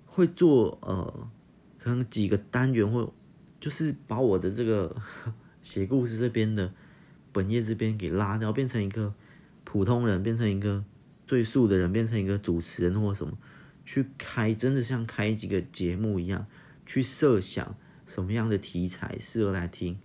[0.06, 1.30] 会做呃，
[1.78, 3.14] 可能几个单元或
[3.60, 4.96] 就是把我的这个。
[5.68, 6.72] 写故事这边的
[7.34, 9.14] 本业这边给拉掉，变成一个
[9.66, 10.86] 普通人，变成一个
[11.28, 13.38] 最素的人，变成一个主持人或什么，
[13.84, 16.48] 去开真的像开几个节目一样，
[16.86, 20.00] 去设想什么样的题材适合来听，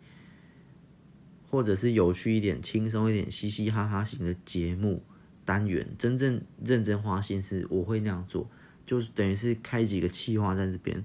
[1.48, 5.04] 或者是有趣一点、轻松一点、嘻嘻哈哈型的节目
[5.44, 8.50] 单元，真正认真花心思，我会那样做，
[8.84, 11.04] 就是等于是开几个企划在这边，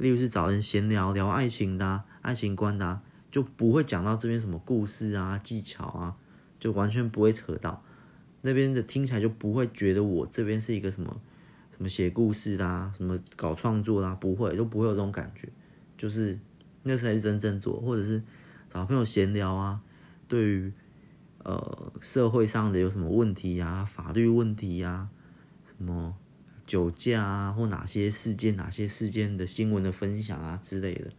[0.00, 3.00] 例如是找人闲聊聊爱情的、爱情观的、
[3.34, 6.14] 就不会讲到这边什么故事啊、技巧啊，
[6.60, 7.82] 就完全不会扯到
[8.42, 11.20] 那边的，听起来就不会觉得我这边是一个什么
[11.72, 15.48] 什么写故事啦、啊、什么搞创作啦、不会，就不会有这种感觉。
[15.98, 16.38] 就是
[16.84, 18.22] 那才是真正做，或者是
[18.68, 19.80] 找朋友闲聊啊，
[20.28, 20.72] 对于
[21.42, 25.08] 呃社会上的有什么问题啊、法律问题啊、
[25.64, 26.14] 什么
[26.64, 31.10] 酒驾啊或哪些事件、哪些事件的新闻的分享啊之类的。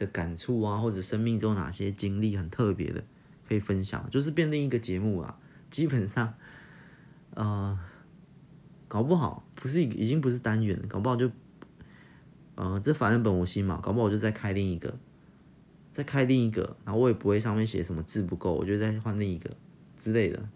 [0.00, 3.04] 的感触啊，或者生命中哪些经历很特别的，
[3.46, 5.38] 可以分享，就是变另一个节目啊。
[5.68, 6.32] 基本上，
[7.34, 7.78] 呃，
[8.88, 11.30] 搞不好不是已经不是单元了，搞不好就，
[12.54, 14.98] 呃，这反正本无心嘛，搞不好我就再开另一个，
[15.92, 19.50] 再开另一个，然后我也不会上面写什么字不够，我就再换另一个
[19.98, 20.48] 之类的。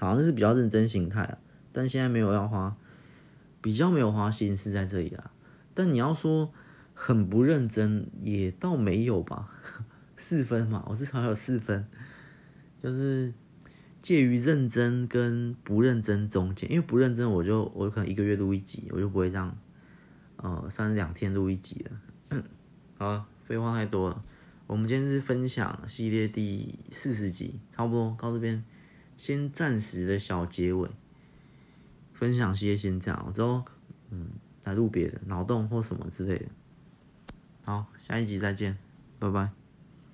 [0.00, 1.36] 好像是比较认真形态，
[1.70, 2.74] 但现在没有要花，
[3.60, 5.30] 比较没有花心思在这里啊。
[5.74, 6.50] 但你要说。
[7.02, 9.48] 很不认真，也倒没有吧，
[10.18, 11.86] 四分嘛，我至少有四分，
[12.82, 13.32] 就是
[14.02, 16.70] 介于认真跟不认真中间。
[16.70, 19.56] 因为不认真，我就我可能一个月录一集，我就不会这样，
[20.36, 22.42] 呃，三两天录一集了。
[22.98, 24.22] 好，废话太多了，
[24.66, 28.62] 我们今天是分享系列第四十集，差不多到这边，
[29.16, 30.90] 先暂时的小结尾，
[32.12, 33.64] 分享系列先这样，之后
[34.10, 34.28] 嗯，
[34.64, 36.44] 来录别的脑洞或什么之类的。
[37.64, 38.76] 好，下一集再见，
[39.18, 39.59] 拜拜。